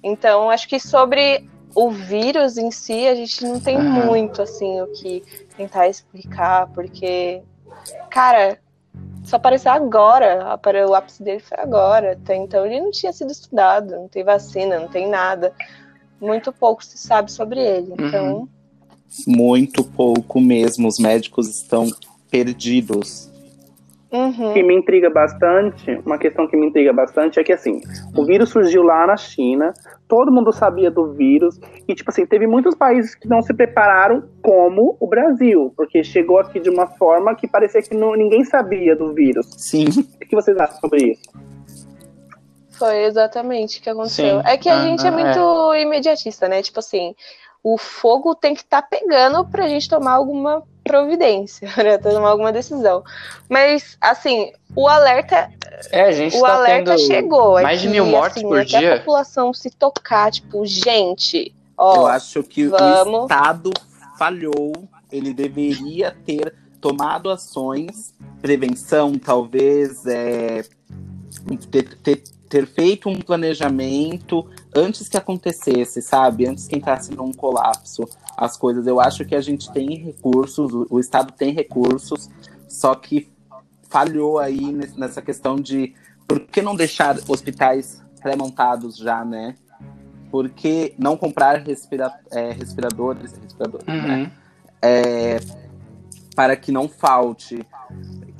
[0.00, 4.06] Então, acho que sobre o vírus em si, a gente não tem Aham.
[4.06, 5.24] muito, assim, o que
[5.56, 7.42] tentar explicar, porque,
[8.08, 8.60] cara,
[9.24, 10.56] só apareceu agora,
[10.88, 14.78] o ápice dele foi agora, até então ele não tinha sido estudado, não tem vacina,
[14.78, 15.52] não tem nada.
[16.20, 18.48] Muito pouco se sabe sobre ele, então...
[19.26, 20.88] Muito pouco mesmo.
[20.88, 21.88] Os médicos estão
[22.30, 23.28] perdidos.
[24.10, 24.50] Uhum.
[24.50, 27.82] O que me intriga bastante, uma questão que me intriga bastante é que assim,
[28.16, 29.74] o vírus surgiu lá na China,
[30.08, 34.24] todo mundo sabia do vírus, e tipo assim, teve muitos países que não se prepararam
[34.42, 38.96] como o Brasil, porque chegou aqui de uma forma que parecia que não, ninguém sabia
[38.96, 39.46] do vírus.
[39.58, 39.86] Sim.
[39.88, 41.22] O que vocês acham sobre isso?
[42.70, 44.40] Foi exatamente o que aconteceu.
[44.40, 44.46] Sim.
[44.46, 46.62] É que a Ah, gente é ah, muito imediatista, né?
[46.62, 47.14] Tipo assim,
[47.62, 51.98] o fogo tem que estar pegando pra gente tomar alguma providência, né?
[51.98, 53.02] Tomar alguma decisão.
[53.48, 55.50] Mas, assim, o alerta,
[55.90, 57.58] É, a gente o tá alerta tendo chegou.
[57.58, 58.94] é mais de mil mortes assim, por até dia.
[58.94, 61.48] a população se tocar, tipo, gente,
[61.78, 63.22] Eu ó, acho que o vamos.
[63.22, 63.70] Estado
[64.18, 64.72] falhou.
[65.10, 70.62] Ele deveria ter tomado ações, prevenção, talvez, é,
[71.70, 76.46] ter, ter- ter feito um planejamento antes que acontecesse, sabe?
[76.46, 78.86] Antes que entrasse num colapso as coisas.
[78.86, 82.30] Eu acho que a gente tem recursos, o, o Estado tem recursos,
[82.68, 83.28] só que
[83.88, 85.94] falhou aí nessa questão de
[86.26, 89.54] por que não deixar hospitais pré-montados já, né?
[90.30, 94.24] Por que não comprar respira- é, respiradores, respiradores né?
[94.24, 94.30] Uhum.
[94.82, 95.40] É,
[96.36, 97.64] para que não falte.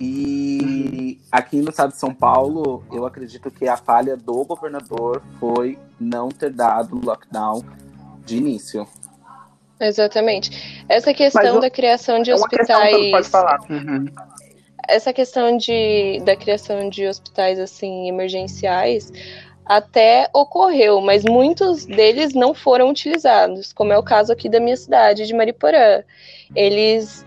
[0.00, 5.78] E aqui no estado de São Paulo, eu acredito que a falha do governador foi
[5.98, 7.64] não ter dado lockdown
[8.24, 8.86] de início.
[9.80, 10.84] exatamente.
[10.88, 13.10] Essa questão o- da criação de É uma questão que hospitais.
[13.10, 13.60] pode falar.
[13.70, 14.04] Uhum.
[14.88, 19.12] essa questão de, da criação de hospitais assim emergenciais
[19.66, 24.76] até ocorreu, mas muitos deles não foram utilizados, como é o caso aqui da minha
[24.78, 26.02] cidade, de Mariporã.
[26.56, 27.26] Eles,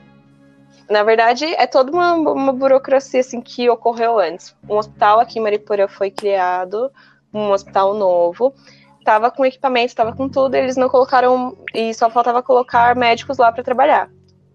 [0.91, 4.55] na verdade, é toda uma, uma burocracia assim que ocorreu antes.
[4.69, 6.91] Um hospital aqui em Mariporã foi criado,
[7.33, 8.53] um hospital novo,
[8.99, 13.51] estava com equipamento, estava com tudo, eles não colocaram e só faltava colocar médicos lá
[13.51, 14.09] para trabalhar.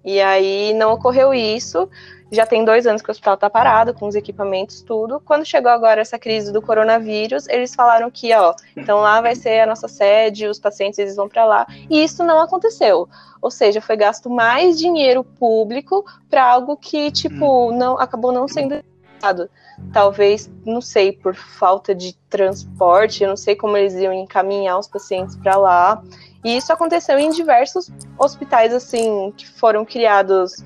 [0.05, 1.89] E aí não ocorreu isso.
[2.31, 5.21] Já tem dois anos que o hospital está parado, com os equipamentos, tudo.
[5.25, 9.61] Quando chegou agora essa crise do coronavírus, eles falaram que, ó, então lá vai ser
[9.61, 11.67] a nossa sede, os pacientes eles vão para lá.
[11.89, 13.09] E isso não aconteceu.
[13.41, 18.83] Ou seja, foi gasto mais dinheiro público para algo que, tipo, não acabou não sendo
[19.19, 19.49] usado.
[19.93, 24.89] Talvez, não sei, por falta de transporte, eu não sei como eles iam encaminhar os
[24.89, 26.03] pacientes para lá.
[26.45, 30.65] E isso aconteceu em diversos hospitais, assim, que foram criados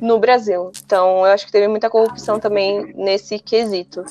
[0.00, 0.70] no Brasil.
[0.84, 4.04] Então, eu acho que teve muita corrupção também nesse quesito.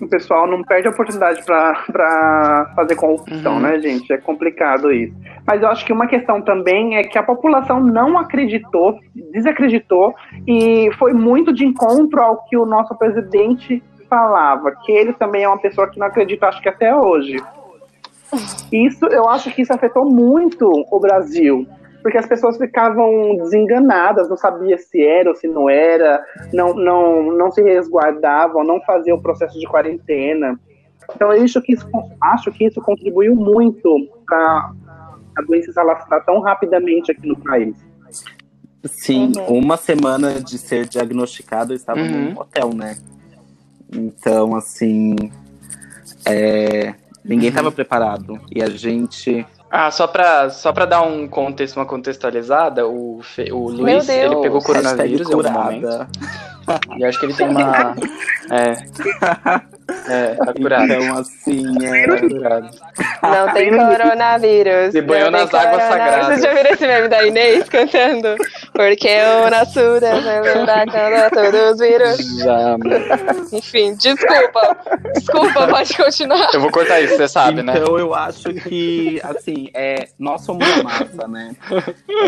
[0.00, 3.60] O pessoal não perde a oportunidade para fazer corrupção, Uhum.
[3.60, 4.10] né, gente?
[4.10, 5.14] É complicado isso.
[5.46, 8.98] Mas eu acho que uma questão também é que a população não acreditou,
[9.32, 10.14] desacreditou,
[10.46, 15.48] e foi muito de encontro ao que o nosso presidente falava, que ele também é
[15.48, 17.36] uma pessoa que não acredita, acho que até hoje.
[18.72, 21.66] Isso, eu acho que isso afetou muito o Brasil,
[22.02, 27.32] porque as pessoas ficavam desenganadas, não sabia se era ou se não era, não, não,
[27.32, 30.58] não se resguardavam, não faziam o processo de quarentena.
[31.14, 31.86] Então, eu acho que isso,
[32.22, 34.70] acho que isso contribuiu muito para
[35.38, 37.76] a doença se alastrar tão rapidamente aqui no país.
[38.84, 39.58] Sim, Uhum.
[39.58, 42.30] uma semana de ser diagnosticado, eu estava Uhum.
[42.30, 42.96] num hotel, né?
[43.92, 45.14] Então, assim,
[46.26, 46.94] é,
[47.24, 47.48] ninguém Uhum.
[47.48, 48.40] estava preparado.
[48.54, 49.46] E a gente.
[49.70, 54.36] Ah, só pra, só pra dar um contexto, uma contextualizada, o, Fe- o Luiz, ele
[54.42, 55.80] pegou coronavírus em algum momento.
[55.82, 56.08] curada.
[56.96, 57.94] E acho que ele tem uma.
[58.50, 58.74] É.
[60.08, 60.84] É, tá curado.
[60.84, 62.70] Então, assim, é, Tá curado.
[63.22, 64.92] Não tem coronavírus.
[64.92, 66.26] Se banhou nas águas sagradas.
[66.26, 68.36] Vocês já viram esse meme da Inês cantando?
[68.72, 69.08] Porque
[69.46, 72.38] o Nassura lembra quando todos os vírus.
[72.38, 72.76] Já,
[73.52, 74.76] Enfim, desculpa.
[75.14, 76.50] Desculpa, pode continuar.
[76.54, 77.74] eu vou cortar isso, você sabe, né?
[77.76, 81.52] Então eu acho que, assim, é, nós somos a massa, né?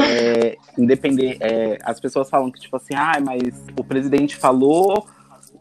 [0.09, 5.07] É, independente, é, as pessoas falam que, tipo assim, ah, mas o presidente falou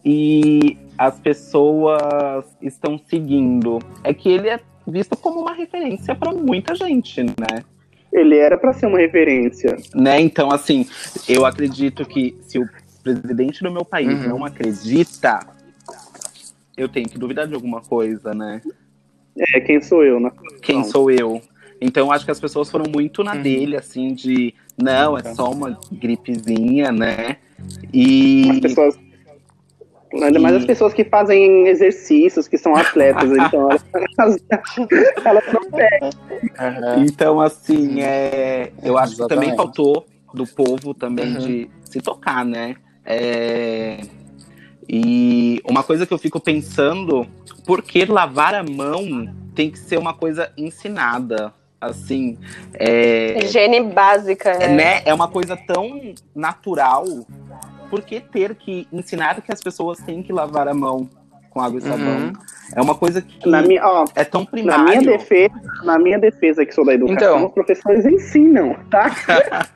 [0.04, 3.80] e as pessoas estão seguindo.
[4.04, 7.64] É que ele é visto como uma referência para muita gente, né?
[8.12, 9.78] Ele era pra ser uma referência.
[9.96, 10.20] né?
[10.20, 10.86] Então, assim,
[11.30, 12.68] eu acredito que se o
[13.04, 14.30] presidente do meu país Uhum.
[14.30, 15.40] não acredita,
[16.76, 18.62] eu tenho que duvidar de alguma coisa, né?
[19.56, 20.32] É, quem sou eu, né?
[20.62, 21.42] quem sou eu.
[21.80, 23.42] Então eu acho que as pessoas foram muito na Uhum.
[23.42, 27.38] dele, assim, de não, é só uma gripezinha, né?
[27.94, 29.00] E As pessoas.
[30.14, 33.70] Ainda mais as pessoas que fazem exercícios, que são atletas, então
[34.18, 34.38] elas,
[35.26, 36.10] elas não pegam.
[36.60, 37.04] Aham.
[37.04, 39.56] então, assim, é, eu acho que também Exatamente.
[39.58, 41.40] faltou do povo também Uhum.
[41.40, 42.76] de se tocar, né?
[43.06, 43.98] É,
[44.88, 47.26] E uma coisa que eu fico pensando,
[47.66, 51.54] por que lavar a mão tem que ser uma coisa ensinada?
[51.80, 52.38] Assim,
[52.76, 54.76] é, Higiene básica, né?
[54.76, 55.02] né?
[55.06, 57.06] É uma coisa tão natural.
[57.92, 61.10] Por que ter que ensinar que as pessoas têm que lavar a mão
[61.52, 61.98] com água e sabão?
[62.00, 62.34] Uhum.
[62.74, 64.86] É uma coisa que Na minha, ó, é tão na primário.
[64.86, 67.46] minha defesa, na minha defesa que sou da educação, Então.
[67.48, 69.12] os professores ensinam, tá?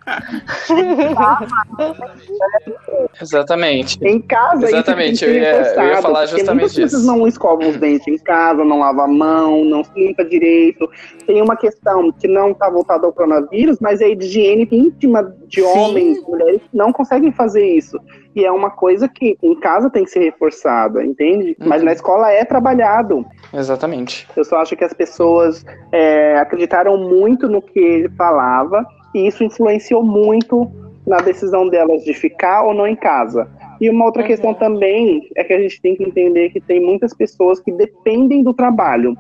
[3.22, 3.98] Exatamente.
[4.02, 7.06] Em casa, Exatamente, isso eu ia- eu ia falar justamente muitas disso.
[7.06, 10.90] não escovam os dentes em casa, não lavam a mão, não se limpa direito.
[11.26, 15.62] Tem uma questão que não está voltada ao coronavírus, mas é a higiene íntima de
[15.62, 15.68] Sim.
[15.68, 17.98] homens, mulheres que não conseguem fazer isso.
[18.36, 21.56] E é uma coisa que em casa tem que ser reforçada, entende?
[21.60, 21.86] Mas Uhum.
[21.86, 23.26] na escola é trabalhado.
[23.54, 24.28] Exatamente.
[24.36, 29.44] Eu só acho que as pessoas é, acreditaram muito no que ele falava e isso
[29.44, 30.70] influenciou muito
[31.08, 33.48] na decisão delas de ficar ou não em casa.
[33.80, 34.28] E uma outra Uhum.
[34.28, 38.44] questão também é que a gente tem que entender que tem muitas pessoas que dependem
[38.44, 39.16] do trabalho,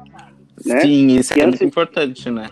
[0.65, 0.79] né?
[0.79, 2.47] Sim, isso é muito antes- importante, né?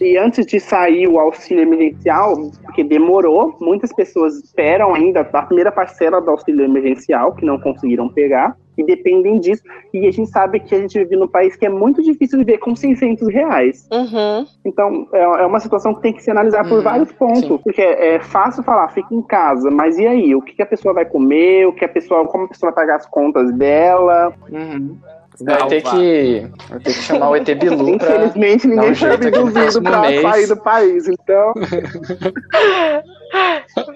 [0.00, 5.72] E antes de sair o auxílio emergencial, porque demorou, muitas pessoas esperam ainda a primeira
[5.72, 9.62] parcela do auxílio emergencial, que não conseguiram pegar, e dependem disso.
[9.92, 12.58] E a gente sabe que a gente vive num país que é muito difícil viver
[12.58, 13.88] com 600 reais.
[13.92, 14.46] Uhum.
[14.64, 17.42] Então, é é uma situação que tem que se analisar por Uhum, vários pontos.
[17.42, 17.58] sim.
[17.58, 20.34] Porque é fácil falar, fica em casa, mas e aí?
[20.34, 21.66] O que que a pessoa vai comer?
[21.66, 24.32] O que a pessoa, como a pessoa vai pagar as contas dela?
[24.50, 24.96] Uhum.
[25.40, 28.24] Vai ter que, vai ter que chamar o ET Bilu pra.
[28.26, 30.22] Infelizmente, um ninguém foi abduzido próximo pra mês.
[30.22, 31.08] sair do país.
[31.08, 31.52] Então,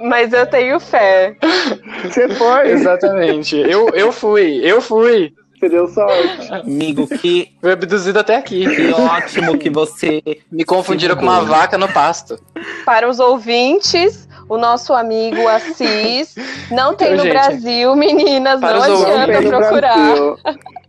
[0.00, 1.34] Mas eu tenho fé.
[2.04, 3.56] você foi, Exatamente.
[3.56, 5.32] Eu, eu fui, eu fui.
[5.58, 6.52] você deu sorte.
[6.52, 8.66] Amigo, que, Fui abduzido até aqui.
[8.74, 10.22] que ótimo que você.
[10.50, 12.38] Me confundiram com uma vaca no pasto.
[12.84, 16.34] Para os ouvintes, o nosso amigo Assis
[16.70, 20.14] não tem Ô, no gente, Brasil, meninas, para não adianta procurar.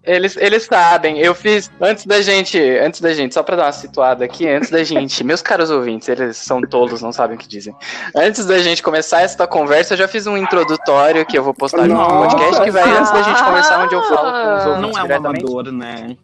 [0.06, 1.18] Eles, eles sabem.
[1.20, 4.70] Eu fiz antes da gente, antes da gente, só pra dar uma situada aqui, antes
[4.70, 7.74] da gente, meus caros ouvintes, eles são tolos, não sabem o que dizem.
[8.14, 11.88] Antes da gente começar esta conversa, eu já fiz um introdutório que eu vou postar
[11.88, 15.00] no podcast que vai antes da gente começar onde eu falo com os ouvintes Não
[15.00, 15.46] é um diretamente.
[15.46, 16.18] amador, né?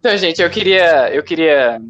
[0.00, 1.80] Então, gente, eu queria, eu queria,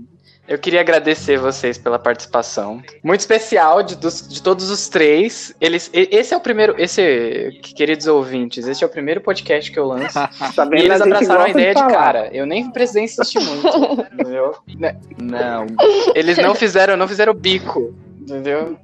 [0.46, 2.82] eu queria agradecer vocês pela participação.
[3.02, 5.54] Muito especial de, dos- de todos os três.
[5.60, 9.78] Eles, e- esse é o primeiro, esse, queridos ouvintes, esse é o primeiro podcast que
[9.78, 10.14] eu lanço.
[10.54, 11.92] Tá E eles A abraçaram a ideia de falar.
[11.92, 12.28] cara.
[12.32, 13.66] Eu nem precisei insistir muito,
[14.12, 14.54] entendeu?
[14.78, 15.66] Né, Não.
[16.14, 18.76] Eles não fizeram, não fizeram bico, entendeu?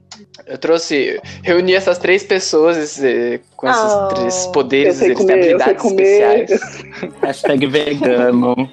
[0.47, 4.09] Eu trouxe, reuni essas três pessoas esse- com esses Oh.
[4.09, 6.85] três poderes, eles comer, sei habilidades especiais.
[7.23, 8.71] Hashtag vegano.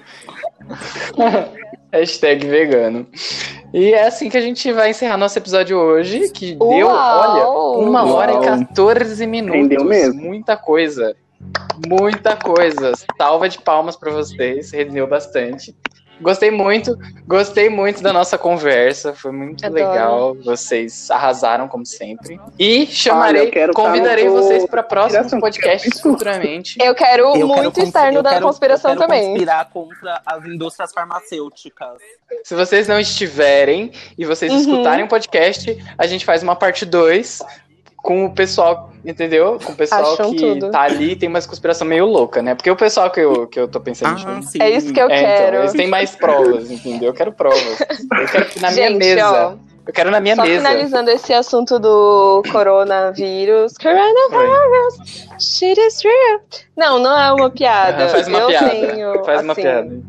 [1.91, 3.07] Hashtag vegano.
[3.73, 7.77] E é assim que a gente vai encerrar nosso episódio hoje, que deu, Uau!
[7.77, 8.43] olha, uma hora Uau.
[8.43, 9.61] e 14 minutos.
[9.61, 10.21] Rendeu mesmo.
[10.21, 11.15] Muita coisa.
[11.87, 12.93] Muita coisa.
[13.17, 15.75] Salva de palmas pra vocês, rendeu bastante.
[16.19, 19.87] Gostei muito, gostei muito da nossa conversa, foi muito Adoro.
[19.89, 20.35] legal.
[20.43, 22.39] Vocês arrasaram como sempre.
[22.57, 26.77] E chamarei, Olha, eu quero convidarei vocês para próximos podcasts quero futuramente.
[26.81, 29.27] Eu quero Eu quero muito cons- estar no da quero- conspiração eu quero também.
[29.29, 31.97] conspirar contra as indústrias farmacêuticas.
[32.43, 34.59] Se vocês não estiverem e vocês Uhum.
[34.59, 37.41] escutarem o podcast, a gente faz uma parte 2
[38.07, 39.59] com o pessoal, entendeu?
[39.61, 40.71] Com o pessoal Acham que tudo.
[40.71, 42.55] tá ali tem uma conspiração meio louca, né?
[42.55, 44.59] Porque o pessoal que eu, que eu tô pensando Ah, sim.
[44.61, 45.47] É isso que eu É, quero.
[45.47, 47.09] então, eles têm mais provas, entendeu?
[47.09, 47.81] Eu quero provas.
[47.81, 49.47] Eu quero que na minha Gente, mesa.
[49.49, 49.53] ó,
[49.85, 50.55] eu quero na minha Só mesa.
[50.55, 53.73] finalizando esse assunto do coronavírus.
[53.77, 56.39] Coronavirus, shit is real.
[56.77, 58.03] Não, não é uma piada.
[58.05, 58.69] Aham, faz uma eu piada.
[58.69, 60.01] tenho, Faz uma assim, piada.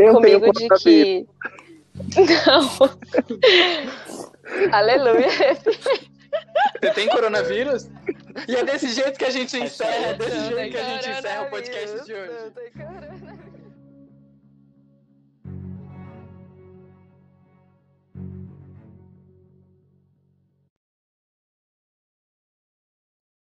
[0.00, 0.82] Eu Comigo de coronavírus.
[0.82, 1.26] que.
[2.46, 2.90] Não.
[4.72, 5.28] Aleluia.
[6.80, 7.88] Você tem coronavírus?
[8.48, 11.42] E é desse jeito que a gente encerra, é desse jeito que a gente encerra
[11.42, 12.52] o podcast de hoje.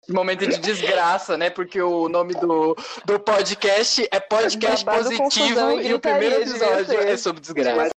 [0.09, 1.51] Momento de desgraça, né?
[1.51, 7.16] Porque o nome do, do podcast é Podcast Babado, Positivo e o primeiro episódio é
[7.16, 7.91] sobre desgraça.